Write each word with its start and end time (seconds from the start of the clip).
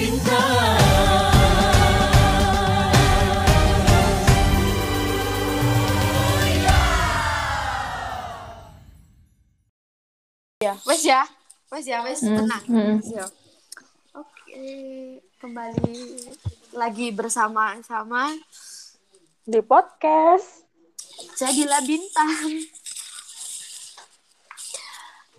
Ya, 0.00 0.08
wes 10.88 11.04
ya. 11.04 11.28
Wes 11.68 11.84
ya, 11.84 12.00
wes 12.00 12.24
Hmm, 12.24 12.32
tenang. 12.32 12.64
Wes 12.64 13.12
ya. 13.12 13.28
Oke, 14.16 14.64
kembali 15.36 16.00
lagi 16.72 17.12
bersama 17.12 17.76
sama 17.84 18.32
di 19.44 19.60
podcast. 19.60 20.64
Jadilah 21.36 21.84
Bintang. 21.84 22.64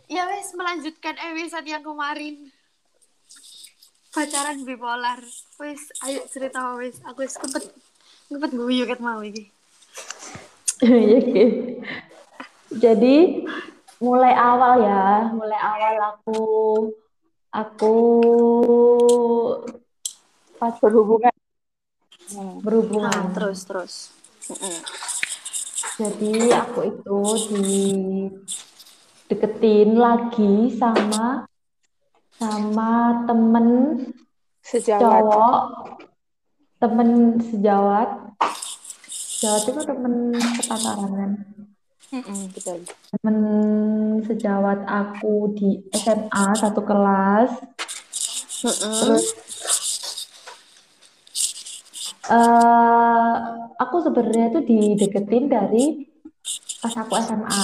Ya 0.05 0.29
wes 0.29 0.53
melanjutkan 0.53 1.17
episode 1.17 1.65
yang 1.65 1.81
kemarin. 1.81 2.53
Pacaran 4.11 4.67
bipolar. 4.67 5.23
Wes, 5.55 5.87
ayo 6.03 6.19
cerita 6.27 6.75
wes. 6.75 6.99
Aku 7.07 7.23
wes 7.23 7.39
kepet 7.39 7.71
kepet 8.27 8.51
guyu 8.51 8.83
ket 8.83 8.99
mau 8.99 9.23
iki. 9.23 9.47
Iya, 10.81 11.21
oke. 11.21 11.45
Jadi 12.81 13.45
mulai 14.01 14.33
awal 14.33 14.81
ya, 14.81 15.29
mulai 15.29 15.59
awal 15.61 15.95
aku 16.09 16.41
aku 17.53 17.95
pas 20.57 20.73
berhubungan 20.81 21.35
berhubungan. 22.65 23.13
Ah, 23.13 23.29
terus 23.29 23.59
terus. 23.63 23.93
Jadi 26.01 26.49
aku 26.49 26.79
itu 26.87 27.19
di 27.53 27.79
deketin 29.29 30.01
lagi 30.01 30.73
sama 30.81 31.45
sama 32.41 32.91
temen 33.23 33.67
Sejawat. 34.61 35.01
cowok 35.21 35.61
temen 36.77 37.09
sejawat 37.39 38.09
sejawat 39.05 39.61
itu 39.63 39.81
temen 39.85 40.13
sepantaran 40.57 41.11
kan 41.11 41.31
Mm-mm, 42.11 42.49
betul. 42.51 42.81
temen 43.13 43.37
sejawat 44.25 44.81
aku 44.83 45.53
di 45.53 45.69
SMA 45.93 46.45
satu 46.57 46.81
kelas 46.81 47.49
Mm-mm. 48.65 48.93
terus 48.97 49.25
eh 52.27 53.35
aku 53.77 53.95
sebenarnya 53.99 54.47
tuh 54.51 54.63
dideketin 54.63 55.45
dari 55.45 56.05
pas 56.79 56.93
aku 56.95 57.13
SMA 57.17 57.61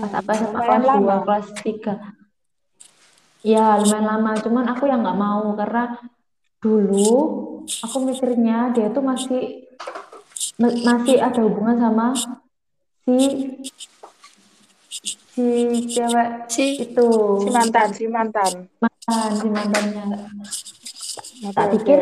pas 0.00 0.12
aku 0.14 0.28
SMA 0.34 0.58
kelas 0.58 0.80
2 0.80 0.86
lama. 0.86 1.16
kelas 1.24 1.46
3 1.60 2.19
ya 3.40 3.78
lumayan 3.80 4.06
lama. 4.06 4.30
Cuman 4.40 4.64
aku 4.70 4.84
yang 4.86 5.00
nggak 5.04 5.18
mau 5.18 5.52
karena 5.56 5.96
dulu 6.60 7.12
aku 7.80 7.96
mikirnya 8.04 8.72
dia 8.76 8.92
tuh 8.92 9.00
masih 9.00 9.64
ma- 10.60 10.76
masih 10.84 11.16
ada 11.16 11.40
hubungan 11.40 11.76
sama 11.80 12.12
si 13.04 13.16
si 15.32 15.46
cewek 15.88 16.28
Si 16.50 16.64
itu. 16.84 17.08
Si 17.40 17.48
mantan, 17.48 17.88
si 17.94 18.04
mantan. 18.10 18.52
mantan 18.82 19.30
si 19.38 19.48
mantannya. 19.48 20.04
Oke, 21.40 21.56
tak 21.56 21.66
pikir 21.72 21.98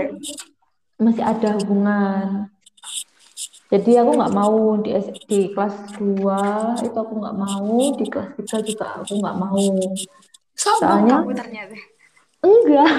masih 0.98 1.22
ada 1.22 1.54
hubungan. 1.62 2.50
Jadi 3.68 4.00
aku 4.00 4.16
nggak 4.16 4.32
mau 4.32 4.80
di, 4.80 4.90
di 5.28 5.40
kelas 5.52 5.76
2 6.00 6.40
itu 6.80 6.96
aku 6.96 7.14
nggak 7.20 7.36
mau 7.36 7.76
di 7.94 8.04
kelas 8.08 8.32
3 8.40 8.56
juga 8.64 8.86
aku 9.04 9.12
nggak 9.20 9.36
mau 9.36 9.60
sombong 10.70 10.80
Soalnya- 10.80 11.18
kamu 11.18 11.32
ternyata. 11.34 11.76
enggak. 12.40 12.90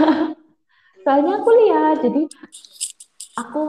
Soalnya 1.00 1.34
aku 1.36 1.50
lihat 1.56 1.96
jadi 2.02 2.22
aku 3.36 3.62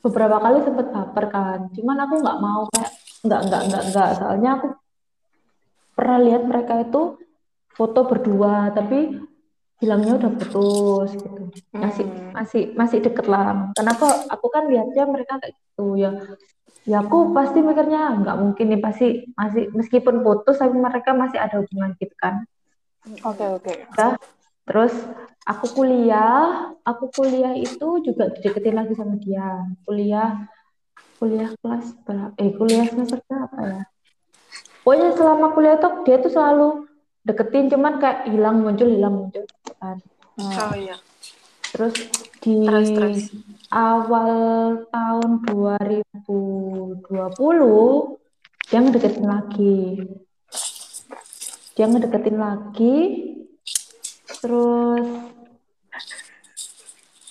beberapa 0.00 0.36
kali 0.38 0.58
sempet 0.62 0.86
baper 0.88 1.24
kan. 1.28 1.58
Cuman 1.70 1.96
aku 1.98 2.14
nggak 2.18 2.38
mau 2.38 2.62
kayak 2.70 2.90
nggak 3.22 3.40
nggak 3.46 3.62
nggak 3.68 3.82
nggak. 3.90 4.10
Soalnya 4.16 4.50
aku 4.56 4.66
pernah 5.92 6.18
lihat 6.18 6.42
mereka 6.44 6.74
itu 6.80 7.02
foto 7.70 8.00
berdua 8.04 8.72
tapi 8.72 9.20
bilangnya 9.76 10.16
udah 10.16 10.30
putus 10.34 11.08
gitu. 11.12 11.28
Masih 11.72 12.04
Hmm. 12.04 12.32
masih 12.32 12.62
masih 12.74 12.98
deket 13.00 13.26
lah. 13.26 13.72
Kenapa 13.72 14.06
aku 14.28 14.46
kan 14.48 14.68
lihatnya 14.68 15.04
mereka 15.04 15.36
kayak 15.36 15.56
gitu 15.56 15.96
ya 15.96 16.12
ya 16.88 17.04
aku 17.04 17.36
pasti 17.36 17.60
mikirnya 17.60 18.20
nggak 18.24 18.36
mungkin 18.40 18.66
nih 18.72 18.80
pasti 18.80 19.28
masih 19.36 19.68
meskipun 19.76 20.24
putus 20.24 20.56
tapi 20.60 20.76
mereka 20.76 21.12
masih 21.12 21.36
ada 21.36 21.60
hubungan 21.60 21.92
gitu 22.00 22.16
kan 22.16 22.44
Oke, 23.24 23.44
oke. 23.48 23.72
Udah. 23.96 24.12
Terus 24.68 24.92
aku 25.48 25.66
kuliah, 25.82 26.70
aku 26.84 27.08
kuliah 27.10 27.56
itu 27.56 28.04
juga 28.04 28.28
dideketin 28.36 28.76
lagi 28.76 28.92
sama 28.94 29.16
dia. 29.16 29.64
Kuliah, 29.88 30.46
kuliah 31.16 31.50
kelas 31.64 31.96
berapa? 32.04 32.36
Eh, 32.36 32.52
kuliah 32.54 32.86
semester 32.86 33.18
berapa 33.24 33.58
ya? 33.64 33.82
Pokoknya 34.84 35.08
selama 35.16 35.46
kuliah 35.56 35.76
tuh 35.80 36.04
dia 36.04 36.16
tuh 36.20 36.32
selalu 36.32 36.68
deketin, 37.24 37.72
cuman 37.72 38.00
kayak 38.00 38.28
hilang 38.28 38.60
muncul, 38.60 38.88
hilang 38.88 39.14
muncul. 39.26 39.44
Kan. 39.80 39.96
Hmm. 40.36 40.56
Oh 40.56 40.74
iya. 40.76 40.96
Terus 41.70 41.94
di 42.40 42.54
Terus, 42.66 42.88
terus. 42.90 43.18
awal 43.70 44.32
tahun 44.90 45.30
2020 45.46 47.06
dia 48.70 48.78
ngedeketin 48.80 49.26
lagi. 49.26 49.78
Dia 51.74 51.86
ngedeketin 51.86 52.38
lagi. 52.38 52.96
Terus 54.40 55.06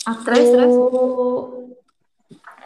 aku 0.05 0.21
Terus, 0.25 0.47
terus? 0.47 0.75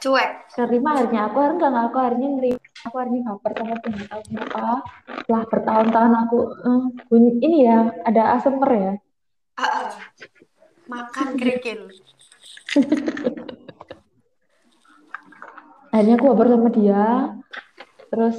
Cuek. 0.04 0.32
terima 0.54 1.00
akhirnya 1.00 1.32
aku 1.32 1.38
enggak 1.40 1.70
enggak 1.72 1.86
aku 1.88 1.98
akhirnya 1.98 2.28
nerima 2.36 2.60
aku 2.84 2.96
akhirnya 3.00 3.22
baper 3.24 3.52
sama 3.56 3.76
dia 3.80 3.90
nggak 3.96 4.08
tahu 4.12 4.22
kenapa 4.28 4.62
setelah 5.16 5.44
bertahun-tahun 5.48 6.14
aku 6.28 6.38
eh, 6.44 6.82
bunyi 7.08 7.32
ini 7.40 7.58
ya 7.64 7.78
ada 8.04 8.22
ASMR 8.38 8.72
ya 8.76 8.94
Ah, 9.54 9.64
ah. 9.64 9.88
Makan 10.88 11.28
kerikil. 11.40 11.80
akhirnya 15.94 16.18
aku 16.18 16.26
baper 16.34 16.48
sama 16.50 16.70
dia 16.74 17.06
terus 18.10 18.38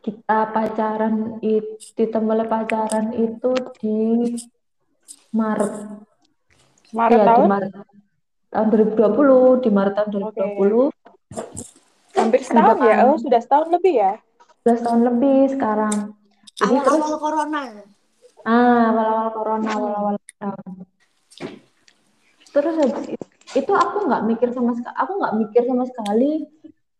kita 0.00 0.38
pacaran 0.54 1.42
itu 1.42 1.74
kita 1.92 2.22
mulai 2.22 2.46
pacaran 2.46 3.10
itu 3.12 3.50
di 3.82 3.98
Maret 5.34 5.74
Maret 6.94 7.18
di 7.18 7.26
tahun? 7.26 7.46
Maret 7.50 7.70
tahun 8.48 8.66
2020 8.94 9.64
di 9.66 9.70
Maret 9.70 9.94
tahun 9.98 10.08
2020 10.30 10.90
Hampir 12.14 12.40
setahun 12.42 12.76
ya? 12.78 12.94
depan. 12.94 13.06
Oh, 13.06 13.18
sudah 13.18 13.40
setahun 13.42 13.68
lebih 13.70 13.92
ya? 13.96 14.12
11 14.62 14.86
tahun 14.86 15.00
lebih 15.04 15.38
sekarang 15.50 15.96
Awal-awal 16.60 17.16
corona. 17.18 17.60
ah 18.44 18.82
awal-awal 18.92 19.28
corona 19.32 19.68
awal-awal. 19.72 20.14
Terus 22.50 22.74
habis 22.82 23.06
itu, 23.14 23.26
itu 23.54 23.72
aku 23.72 24.10
nggak 24.10 24.22
mikir 24.26 24.48
sama 24.50 24.74
sekali 24.74 24.96
aku 24.98 25.12
nggak 25.22 25.34
mikir 25.38 25.62
sama 25.66 25.84
sekali 25.86 26.30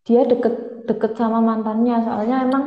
dia 0.04 0.22
deket 0.24 0.54
deket 0.88 1.12
sama 1.16 1.38
mantannya. 1.38 2.02
Soalnya 2.02 2.36
emang 2.48 2.64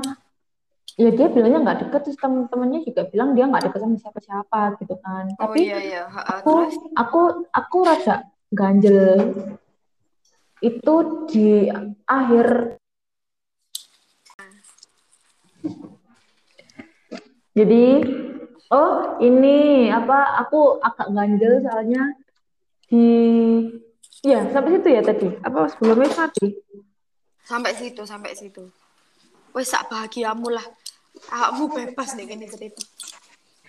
ya 0.94 1.10
dia 1.10 1.28
bilangnya 1.28 1.60
nggak 1.66 1.80
deket 1.88 2.02
terus 2.06 2.20
temen-temennya 2.22 2.80
juga 2.86 3.02
bilang 3.10 3.34
dia 3.34 3.50
nggak 3.50 3.64
deket 3.70 3.80
sama 3.82 3.96
siapa-siapa 3.98 4.62
gitu 4.80 4.96
kan. 5.02 5.26
Oh 5.36 5.50
tapi 5.50 5.60
iya 5.66 5.80
iya. 5.82 6.04
Ha, 6.08 6.40
aku 6.40 6.54
terus? 6.70 6.76
aku 6.96 7.22
aku 7.52 7.78
rada 7.84 8.16
ganjel. 8.54 9.20
Itu 10.64 11.28
di 11.28 11.68
akhir 12.08 12.78
jadi 17.54 17.86
oh 18.74 19.22
ini 19.22 19.88
apa 19.94 20.42
aku 20.42 20.82
agak 20.82 21.14
ganjel 21.14 21.62
soalnya 21.62 22.04
di 22.90 23.06
ya 24.26 24.42
sampai 24.50 24.82
situ 24.82 24.88
ya 24.90 25.02
tadi 25.06 25.30
apa 25.46 25.70
sebelumnya 25.70 26.10
tadi 26.10 26.58
sampai 27.46 27.72
situ 27.78 28.02
sampai 28.04 28.34
situ. 28.34 28.64
Wes 29.54 29.70
sak 29.70 29.86
bahagiamu 29.86 30.50
lah. 30.50 30.66
Kamu 31.30 31.70
bebas 31.70 32.18
nih 32.18 32.26
gini 32.26 32.50
cerita. 32.50 32.82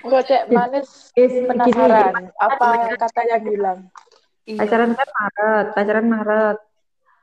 Enggak, 0.00 0.24
Cek. 0.28 0.42
Manis 0.48 1.12
Is, 1.12 1.28
gini, 1.28 1.44
penasaran. 1.44 2.32
Apa 2.40 2.96
kata 2.96 3.20
yang 3.28 3.44
bilang? 3.44 3.78
Iya. 4.44 4.60
pacaran 4.64 4.92
kan 4.92 5.08
Maret 5.08 5.66
pacaran 5.72 6.06
Maret 6.08 6.58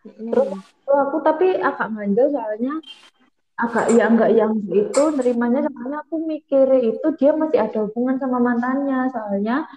Terus 0.01 0.49
Hmm. 0.91 1.07
Aku 1.07 1.23
tapi 1.23 1.55
agak 1.55 1.87
ganjel 1.93 2.27
soalnya 2.35 2.73
agak 3.61 3.85
ya 3.93 4.09
enggak 4.09 4.31
yang 4.33 4.53
itu 4.73 5.01
nerimanya 5.13 5.61
soalnya 5.69 6.01
aku 6.01 6.15
mikir 6.25 6.65
itu 6.81 7.07
dia 7.21 7.31
masih 7.37 7.61
ada 7.61 7.85
hubungan 7.85 8.17
sama 8.17 8.41
mantannya 8.41 9.05
soalnya 9.13 9.69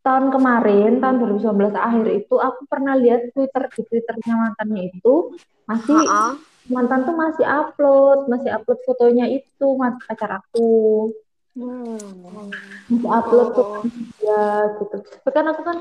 tahun 0.00 0.32
kemarin 0.32 1.02
tahun 1.02 1.16
2019 1.42 1.76
akhir 1.76 2.06
itu 2.08 2.34
aku 2.38 2.60
pernah 2.70 2.94
lihat 2.96 3.34
Twitter 3.36 3.62
di 3.74 3.80
Twitternya 3.84 4.34
mantannya 4.34 4.82
itu 4.88 5.36
masih 5.68 5.98
Ha, 5.98 6.32
ha. 6.32 6.32
mantan 6.72 7.04
tuh 7.04 7.14
masih 7.14 7.44
upload 7.44 8.18
masih 8.26 8.50
upload 8.54 8.80
fotonya 8.86 9.26
itu 9.28 9.66
mas 9.76 9.94
pacar 10.06 10.40
aku 10.40 11.10
Hmm. 11.56 12.52
Bisa 12.92 13.08
upload 13.08 13.48
tuh 13.56 13.64
Oh. 13.64 13.80
dia 14.20 14.44
gitu. 14.76 14.96
Tapi 15.24 15.32
kan 15.32 15.46
aku 15.48 15.62
kan 15.64 15.78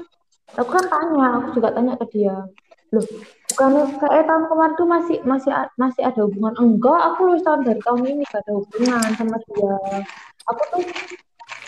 aku 0.55 0.69
kan 0.71 0.85
tanya, 0.87 1.27
aku 1.35 1.47
juga 1.51 1.75
tanya 1.75 1.99
ke 1.99 2.05
dia. 2.15 2.47
Loh, 2.95 3.05
bukannya 3.51 3.83
kayak 3.99 4.23
tahun 4.23 4.43
kemarin 4.47 4.73
tuh 4.79 4.87
masih 4.87 5.17
masih 5.27 5.51
masih 5.75 6.01
ada 6.07 6.23
hubungan? 6.23 6.55
Enggak, 6.55 6.99
aku 7.11 7.19
lulus 7.27 7.43
tahun 7.43 7.67
dari 7.67 7.81
tahun 7.83 8.01
ini 8.07 8.23
gak 8.31 8.41
ada 8.47 8.53
hubungan 8.55 9.09
sama 9.19 9.37
dia. 9.43 9.75
Aku 10.47 10.61
tuh 10.71 10.81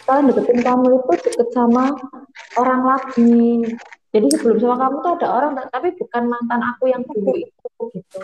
sekarang 0.03 0.31
deketin 0.31 0.59
kamu 0.63 0.87
itu 1.03 1.13
deket 1.27 1.49
sama 1.51 1.83
orang 2.55 2.81
lagi. 2.87 3.67
Jadi 4.15 4.27
sebelum 4.39 4.57
sama 4.63 4.75
kamu 4.79 4.95
tuh 5.03 5.11
ada 5.19 5.27
orang, 5.27 5.51
tapi 5.67 5.91
bukan 5.99 6.23
mantan 6.31 6.63
aku 6.63 6.87
yang 6.87 7.03
dulu 7.03 7.35
itu 7.35 7.83
gitu. 7.91 8.19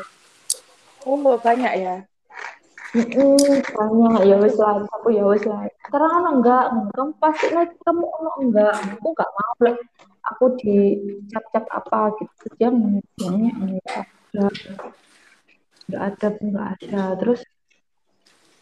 Oh, 1.03 1.19
banyak 1.19 1.73
ya. 1.83 2.07
Mm-mm, 2.93 3.65
banyak 3.73 4.21
ya 4.29 4.37
wes 4.37 4.53
lah 4.61 4.85
aku 4.85 5.17
ya 5.17 5.25
wes 5.25 5.41
lah 5.49 5.65
sekarang 5.89 6.13
kan 6.13 6.25
enggak 6.29 6.63
kamu 6.93 7.09
pasti 7.17 7.49
lagi 7.49 7.73
kamu 7.81 8.05
ono 8.05 8.31
enggak 8.37 8.69
aku 8.69 9.07
enggak 9.17 9.29
mau 9.33 9.53
lah 9.65 9.75
aku 10.23 10.45
di 10.59 10.77
cap-cap 11.31 11.65
apa 11.71 12.15
gitu. 12.19 12.45
Dia 12.55 12.69
bilangnya 12.71 13.51
enggak 13.59 14.03
ada 14.31 14.45
enggak 15.87 16.03
ada. 16.09 16.27
Enggak 16.39 16.67
ada 16.79 17.03
terus 17.19 17.41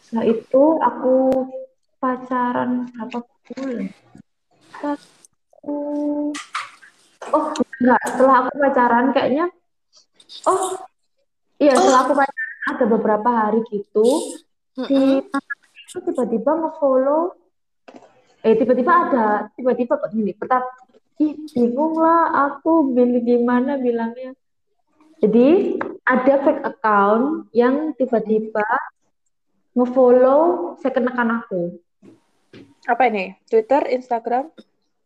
setelah 0.01 0.25
itu 0.27 0.63
aku 0.81 1.15
pacaran 2.01 2.89
berapa 2.91 3.17
bulan? 3.23 3.87
Satu 4.81 5.77
oh 7.29 7.45
enggak 7.79 8.01
setelah 8.09 8.35
aku 8.45 8.51
pacaran 8.57 9.05
kayaknya 9.13 9.45
oh 10.49 10.73
iya 11.61 11.73
setelah 11.77 12.01
aku 12.05 12.13
pacaran 12.17 12.61
ada 12.71 12.85
beberapa 12.89 13.29
hari 13.29 13.59
gitu 13.69 14.07
si 14.87 15.21
tiba-tiba 15.91 16.51
nge-follow 16.55 17.35
eh 18.41 18.53
tiba-tiba 18.57 18.91
ada 18.91 19.25
tiba-tiba 19.53 19.93
kok 20.01 20.09
gini 20.09 20.33
pertama 20.33 20.65
ih 21.21 21.33
bingung 21.53 21.93
lah 21.95 22.21
aku 22.49 22.89
pilih 22.97 23.21
gimana 23.21 23.77
bilangnya 23.77 24.33
jadi 25.21 25.77
ada 26.01 26.33
fake 26.41 26.63
account 26.65 27.25
yang 27.53 27.93
tiba-tiba 27.93 28.65
nge-follow 29.77 30.73
second 30.81 31.07
account 31.13 31.31
aku 31.45 31.63
Apa 32.89 33.13
ini? 33.13 33.37
Twitter, 33.45 33.85
Instagram? 33.93 34.49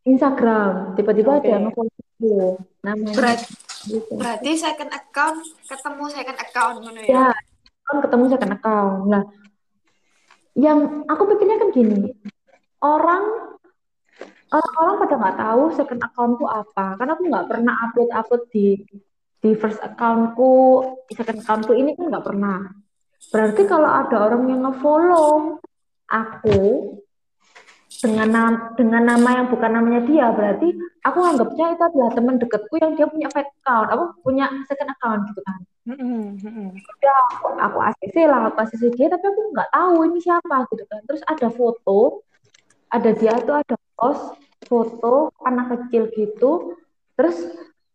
Instagram 0.07 0.95
tiba-tiba 0.95 1.35
Oke. 1.35 1.39
ada 1.43 1.49
yang 1.51 1.63
nge-follow 1.67 1.91
aku 1.91 2.31
namanya 2.79 3.15
Berarti, 3.19 3.45
gitu. 3.91 4.11
berarti 4.15 4.49
second 4.55 4.91
account 4.95 5.39
ketemu 5.67 6.03
second 6.09 6.37
account 6.39 6.75
ngono 6.79 6.99
ya 7.03 7.11
ya. 7.11 7.29
kan 7.85 7.97
ketemu 8.01 8.23
second 8.31 8.53
account 8.55 8.97
nah 9.11 9.23
yang 10.55 11.03
aku 11.05 11.21
pikirnya 11.27 11.59
kan 11.59 11.69
gini 11.75 12.15
orang 12.79 13.54
orang-orang 14.53 14.95
pada 15.01 15.15
nggak 15.17 15.37
tahu 15.41 15.63
second 15.73 16.01
accountku 16.05 16.45
apa 16.45 16.99
karena 16.99 17.11
aku 17.17 17.23
nggak 17.25 17.47
pernah 17.49 17.73
upload 17.85 18.09
upload 18.13 18.43
di 18.53 18.67
di 19.41 19.49
first 19.57 19.81
accountku 19.81 20.81
second 21.13 21.41
accountku 21.41 21.73
ini 21.73 21.93
kan 21.97 22.09
nggak 22.09 22.25
pernah. 22.25 22.59
Berarti 23.33 23.61
kalau 23.65 23.89
ada 23.89 24.15
orang 24.21 24.43
yang 24.49 24.61
ngefollow 24.65 25.57
aku 26.05 26.61
dengan 28.05 28.27
nama, 28.29 28.51
dengan 28.77 29.03
nama 29.07 29.29
yang 29.41 29.47
bukan 29.49 29.71
namanya 29.71 30.01
dia 30.05 30.27
berarti 30.29 30.67
aku 31.01 31.19
anggapnya 31.25 31.73
itu 31.73 31.83
adalah 31.89 32.11
teman 32.13 32.35
dekatku 32.37 32.75
yang 32.77 32.93
dia 32.93 33.07
punya 33.07 33.31
fake 33.31 33.49
account 33.63 33.87
aku 33.89 34.03
punya 34.21 34.45
second 34.69 34.93
account 34.93 35.21
gitu 35.31 35.41
kan. 35.41 35.59
Mm-mm. 35.85 36.73
udah 36.73 37.17
aku, 37.29 37.47
aku 37.61 37.77
ACC 37.77 38.25
lah 38.25 38.49
aku 38.49 38.57
ACC 38.65 38.83
dia 38.97 39.05
tapi 39.05 39.25
aku 39.29 39.41
nggak 39.53 39.69
tahu 39.69 39.95
ini 40.09 40.19
siapa 40.21 40.65
gitu 40.73 40.83
kan. 40.89 41.01
Terus 41.05 41.21
ada 41.29 41.47
foto 41.53 42.25
ada 42.95 43.11
dia 43.11 43.35
tuh 43.43 43.55
ada 43.59 43.75
post 43.99 44.39
foto 44.63 45.35
anak 45.43 45.75
kecil 45.75 46.07
gitu. 46.15 46.79
Terus 47.19 47.37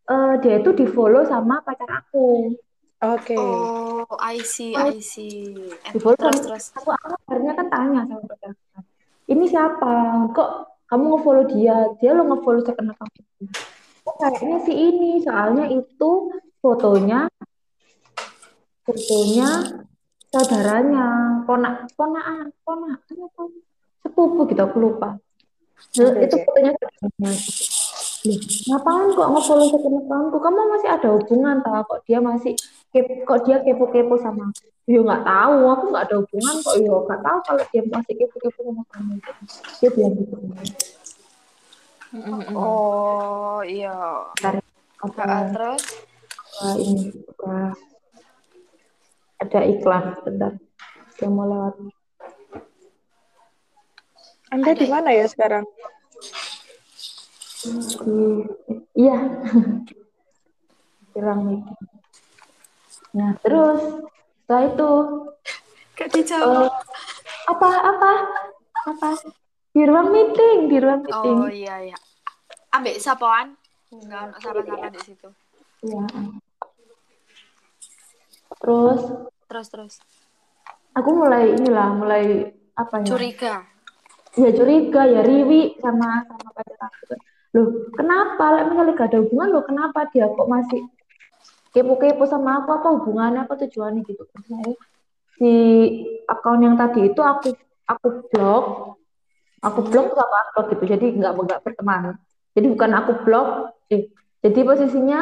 eh, 0.08 0.34
dia 0.44 0.60
itu 0.60 0.70
di 0.76 0.84
follow 0.84 1.24
sama 1.24 1.64
pacar 1.64 1.88
aku. 2.04 2.52
Oke. 3.00 3.32
Oh, 3.32 4.04
I 4.20 4.44
see, 4.44 4.76
I 4.76 5.00
see. 5.00 5.56
Eh, 5.56 5.92
di 5.96 5.98
follow 5.98 6.20
terus 6.20 6.36
sama 6.36 6.52
terus. 6.52 6.64
aku 6.76 6.90
aku 6.92 7.14
akhirnya 7.26 7.52
kan 7.56 7.66
tanya 7.72 8.00
sama 8.04 8.24
pacar 8.28 8.50
aku. 8.52 8.78
Ini 9.30 9.44
siapa? 9.48 9.92
Kok 10.36 10.50
kamu 10.90 11.04
ngefollow 11.16 11.44
dia? 11.48 11.76
Dia 12.02 12.10
lo 12.12 12.22
ngefollow 12.28 12.60
second 12.66 12.92
account 12.92 13.14
itu 13.16 13.46
oh 14.04 14.14
kayaknya 14.18 14.58
si 14.66 14.72
ini? 14.74 15.22
Soalnya 15.22 15.70
itu 15.70 16.10
fotonya 16.60 17.30
fotonya 18.84 19.48
saudaranya. 20.28 21.06
Ponak 21.48 21.88
ponakan 21.94 22.52
ponakan 22.62 23.16
apa 23.26 23.42
sepupu 24.20 24.52
gitu 24.52 24.60
aku 24.60 24.76
lupa. 24.76 25.16
Nah, 25.96 26.12
Oke, 26.12 26.28
itu 26.28 26.36
fotonya 26.44 26.72
ngapain 28.68 29.08
kok 29.16 29.28
nge-follow 29.32 29.66
second 29.72 29.96
accountku 30.04 30.38
kamu? 30.44 30.60
Masih 30.76 30.88
ada 30.92 31.08
hubungan 31.16 31.56
tau 31.64 31.80
kok 31.88 32.00
dia 32.04 32.20
masih 32.20 32.52
kep- 32.92 33.24
kok 33.24 33.38
dia 33.48 33.64
kepo-kepo 33.64 34.20
sama 34.20 34.52
aku? 34.52 34.68
Ya 34.84 35.00
nggak 35.00 35.24
tahu. 35.24 35.56
Aku 35.72 35.84
nggak 35.88 36.04
ada 36.04 36.14
hubungan 36.20 36.54
kok 36.60 36.74
ya 36.76 36.92
nggak 36.92 37.20
tahu 37.24 37.38
kalau 37.48 37.62
dia 37.72 37.82
masih 37.88 38.14
kepo-kepo 38.20 38.60
sama 38.60 38.82
kamu. 38.92 39.12
Dia 39.80 39.88
bilang 39.88 40.14
gitu. 40.20 40.36
Oh, 42.52 43.64
iya. 43.64 43.96
Ntar 44.44 44.60
apa? 45.00 45.22
Ah, 45.24 45.42
terus? 45.48 45.82
Apa 46.60 46.76
ini? 46.76 47.04
Apa? 47.24 47.72
Ada 49.40 49.60
iklan 49.64 50.04
bentar. 50.28 50.52
Dia 51.16 51.28
mau 51.32 51.48
lewat 51.48 51.80
Anda 54.50 54.70
di 54.74 54.86
mana 54.86 55.10
ya 55.10 55.26
sekarang? 55.26 55.64
di 58.00 58.40
iya 58.96 59.20
kurang 61.12 61.40
meeting 61.44 61.76
nah 63.12 63.36
terus 63.44 63.80
setelah 64.40 64.62
itu 64.64 64.90
gak 65.92 66.08
dijawab. 66.08 66.56
eh, 66.64 66.70
apa 67.52 67.68
apa 67.68 68.10
apa 68.88 69.08
di 69.76 69.82
ruang 69.84 70.08
meeting 70.08 70.72
di 70.72 70.76
ruang 70.80 71.04
meeting 71.04 71.36
Oh, 71.36 71.52
iya, 71.52 71.84
iya. 71.84 71.98
Ambek 72.72 72.96
sapoan? 72.96 73.60
Enggak 73.92 74.32
ono 74.32 74.38
sapa-sapa 74.40 74.88
di 74.88 75.00
situ. 75.04 75.28
Iya. 75.84 76.00
terus 78.56 79.00
Terus 79.44 79.66
terus. 79.68 79.94
aku 80.96 81.10
mulai 81.12 81.50
inilah 81.52 81.92
mulai 81.92 82.24
apa 82.72 83.02
ya 83.02 83.06
Curiga. 83.10 83.54
Ya 84.38 84.50
curiga 84.54 85.02
ya 85.10 85.20
riwi 85.26 85.80
sama 85.82 86.22
sama 86.28 86.48
pacar 86.54 86.78
aku 86.86 87.18
loh 87.50 87.90
kenapa? 87.98 88.44
Lah 88.54 88.62
misalnya 88.70 88.94
gak 88.94 89.08
ada 89.10 89.18
hubungan 89.26 89.48
loh 89.50 89.64
kenapa 89.66 90.06
dia 90.14 90.30
kok 90.30 90.46
masih 90.46 90.86
kepo-kepo 91.74 92.24
sama 92.26 92.62
aku? 92.62 92.68
Apa 92.78 92.88
hubungannya? 92.94 93.46
Apa 93.46 93.58
tujuannya 93.58 94.06
gitu? 94.06 94.22
Saya 94.46 94.74
si 95.40 95.52
akun 96.30 96.62
yang 96.62 96.76
tadi 96.78 97.10
itu 97.10 97.18
aku 97.18 97.56
aku 97.88 98.28
blok 98.30 98.64
aku 99.60 99.80
blok 99.88 100.06
terus 100.14 100.20
aku 100.22 100.34
upload 100.38 100.66
gitu. 100.78 100.84
Jadi 100.94 101.06
nggak 101.18 101.32
nggak 101.34 101.60
berteman. 101.66 102.14
Jadi 102.54 102.66
bukan 102.70 102.90
aku 102.94 103.12
blok 103.26 103.48
eh 103.90 104.10
jadi 104.40 104.60
posisinya 104.62 105.20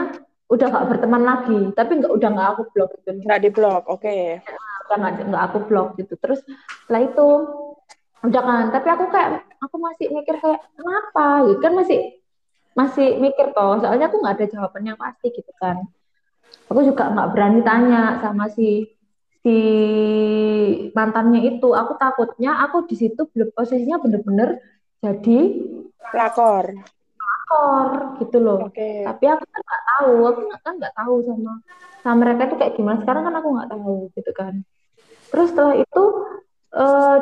udah 0.53 0.67
nggak 0.69 0.87
berteman 0.93 1.23
lagi. 1.25 1.61
Tapi 1.73 1.93
nggak 2.05 2.12
udah 2.12 2.29
nggak 2.29 2.49
aku 2.57 2.62
blok 2.77 2.88
gitu. 3.00 3.09
Nggak 3.25 3.41
di 3.41 3.50
blog, 3.53 3.83
oke. 3.88 4.19
udah 4.88 4.97
nggak 5.00 5.12
nggak 5.33 5.45
aku 5.53 5.59
blok 5.69 5.88
gitu. 5.97 6.17
Terus 6.17 6.41
setelah 6.85 7.03
itu 7.09 7.27
udah 8.19 8.43
kan 8.43 8.65
tapi 8.75 8.89
aku 8.91 9.05
kayak 9.15 9.47
aku 9.63 9.77
masih 9.79 10.07
mikir 10.11 10.35
kayak 10.43 10.61
kenapa? 10.75 11.47
Gitu 11.47 11.61
kan 11.63 11.73
masih 11.79 11.99
masih 12.75 13.09
mikir 13.19 13.47
toh. 13.55 13.79
Soalnya 13.83 14.07
aku 14.11 14.17
nggak 14.23 14.35
ada 14.39 14.47
jawaban 14.51 14.83
yang 14.87 14.99
pasti 14.99 15.27
gitu 15.35 15.53
kan. 15.59 15.87
Aku 16.71 16.81
juga 16.83 17.11
nggak 17.11 17.31
berani 17.35 17.61
tanya 17.63 18.19
sama 18.23 18.51
si 18.51 18.87
si 19.43 19.57
mantannya 20.95 21.41
itu. 21.47 21.69
Aku 21.75 21.95
takutnya 21.95 22.59
aku 22.67 22.87
di 22.91 22.97
situ 22.99 23.27
belum 23.31 23.55
posisinya 23.55 24.03
bener-bener 24.03 24.63
jadi 24.99 25.39
Pelakor. 26.09 26.73
aktor 27.19 27.87
gitu 28.25 28.39
loh. 28.41 28.69
Oke. 28.69 29.05
tapi 29.05 29.25
aku 29.29 29.45
kan 29.45 29.61
nggak 29.61 29.83
tahu 29.89 30.13
aku 30.25 30.41
kan 30.65 30.75
nggak 30.81 30.95
tahu 30.97 31.15
sama 31.25 31.53
sama 32.03 32.17
mereka 32.25 32.43
itu 32.51 32.57
kayak 32.59 32.75
gimana. 32.79 32.97
Sekarang 33.03 33.23
kan 33.27 33.35
aku 33.39 33.49
nggak 33.55 33.71
tahu 33.73 33.95
gitu 34.17 34.31
kan. 34.35 34.55
Terus 35.29 35.47
setelah 35.53 35.77
itu 35.77 36.05
eh 36.73 37.19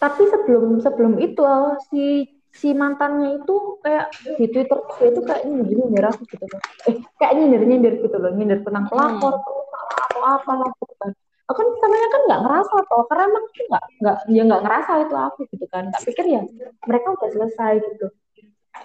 tapi 0.00 0.22
sebelum 0.32 0.80
sebelum 0.80 1.20
itu 1.20 1.44
si 1.92 2.24
si 2.50 2.74
mantannya 2.74 3.38
itu 3.38 3.56
kayak 3.84 4.10
di 4.40 4.48
Twitter 4.50 4.78
dia 4.98 5.06
itu 5.12 5.20
kayak 5.22 5.42
nyindir 5.46 5.76
nyindir 5.76 6.04
aku 6.10 6.22
gitu 6.26 6.44
loh. 6.48 6.60
Eh 6.88 6.96
kayak 7.20 7.32
nyindir 7.38 7.62
nyindir 7.62 7.94
gitu 8.02 8.16
loh 8.18 8.32
nyindir 8.34 8.64
tentang 8.66 8.90
pelakor 8.90 9.38
atau 9.38 10.20
apa 10.24 10.52
lah 10.56 10.70
gitu 10.80 10.94
kan. 10.98 11.10
Aku 11.50 11.56
kan 11.58 11.68
samanya 11.82 12.08
kan 12.10 12.20
nggak 12.26 12.40
ngerasa 12.46 12.74
toh 12.86 13.02
karena 13.10 13.22
emang 13.26 13.44
aku 13.44 13.60
nggak 13.70 13.84
nggak 14.00 14.16
ya 14.30 14.42
nggak 14.48 14.62
ngerasa 14.66 14.92
itu 15.04 15.14
aku 15.14 15.40
gitu 15.52 15.66
kan. 15.70 15.84
Tak 15.94 16.02
pikir 16.08 16.24
ya 16.26 16.42
mereka 16.88 17.06
udah 17.14 17.28
selesai 17.30 17.72
gitu. 17.84 18.06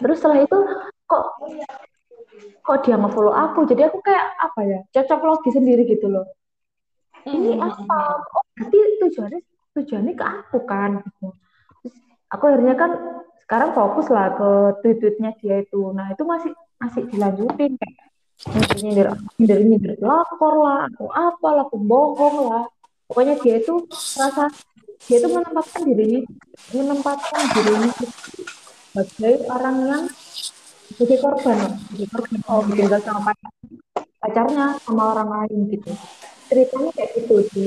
Terus 0.04 0.18
setelah 0.20 0.40
itu 0.44 0.58
kok 1.08 1.26
kok 2.66 2.78
dia 2.84 2.98
nge-follow 3.00 3.34
aku? 3.34 3.64
Jadi 3.70 3.82
aku 3.88 3.98
kayak 4.04 4.26
apa 4.42 4.60
ya 4.68 4.80
cocok 4.92 5.22
logi 5.24 5.50
sendiri 5.56 5.88
gitu 5.88 6.12
loh. 6.12 6.28
Ini 7.26 7.58
apa? 7.58 8.20
Oh 8.20 8.44
berarti 8.54 8.78
tujuannya 9.02 9.55
tujuannya 9.76 10.14
ke 10.16 10.26
aku 10.26 10.58
kan 10.64 11.04
gitu. 11.04 11.36
Terus 11.84 11.96
aku 12.32 12.44
akhirnya 12.48 12.76
kan 12.80 12.92
sekarang 13.46 13.76
fokus 13.76 14.08
lah 14.10 14.34
ke 14.34 14.50
tweet-tweetnya 14.82 15.36
dia 15.44 15.62
itu. 15.62 15.92
Nah 15.92 16.10
itu 16.16 16.24
masih 16.24 16.52
masih 16.80 17.04
dilanjutin 17.12 17.76
kayak 17.78 18.06
nyindir 18.76 19.08
nyindir 19.40 19.60
nyindir 19.64 19.94
lapor 20.04 20.60
lah 20.60 20.92
aku 20.92 21.08
apa 21.08 21.48
lah 21.56 21.64
aku 21.64 21.80
bohong 21.80 22.52
lah 22.52 22.68
pokoknya 23.08 23.40
dia 23.40 23.64
itu 23.64 23.80
merasa 24.20 24.52
dia 25.08 25.18
itu 25.24 25.28
menempatkan 25.32 25.82
dirinya 25.88 26.22
menempatkan 26.76 27.42
dirinya 27.56 27.90
sebagai 28.92 29.34
orang 29.48 29.78
yang 29.88 30.04
sebagai 30.92 31.18
korban 31.24 31.58
sebagai 31.88 32.08
korban. 32.12 32.40
Oh, 32.52 32.62
tinggal 32.68 33.02
sama 33.02 33.20
pacar, 33.32 33.52
pacarnya 34.22 34.66
sama 34.84 35.04
orang 35.16 35.30
lain 35.32 35.60
gitu. 35.74 35.92
Ceritanya 36.46 36.92
kayak 36.94 37.10
gitu 37.18 37.36
di 37.52 37.66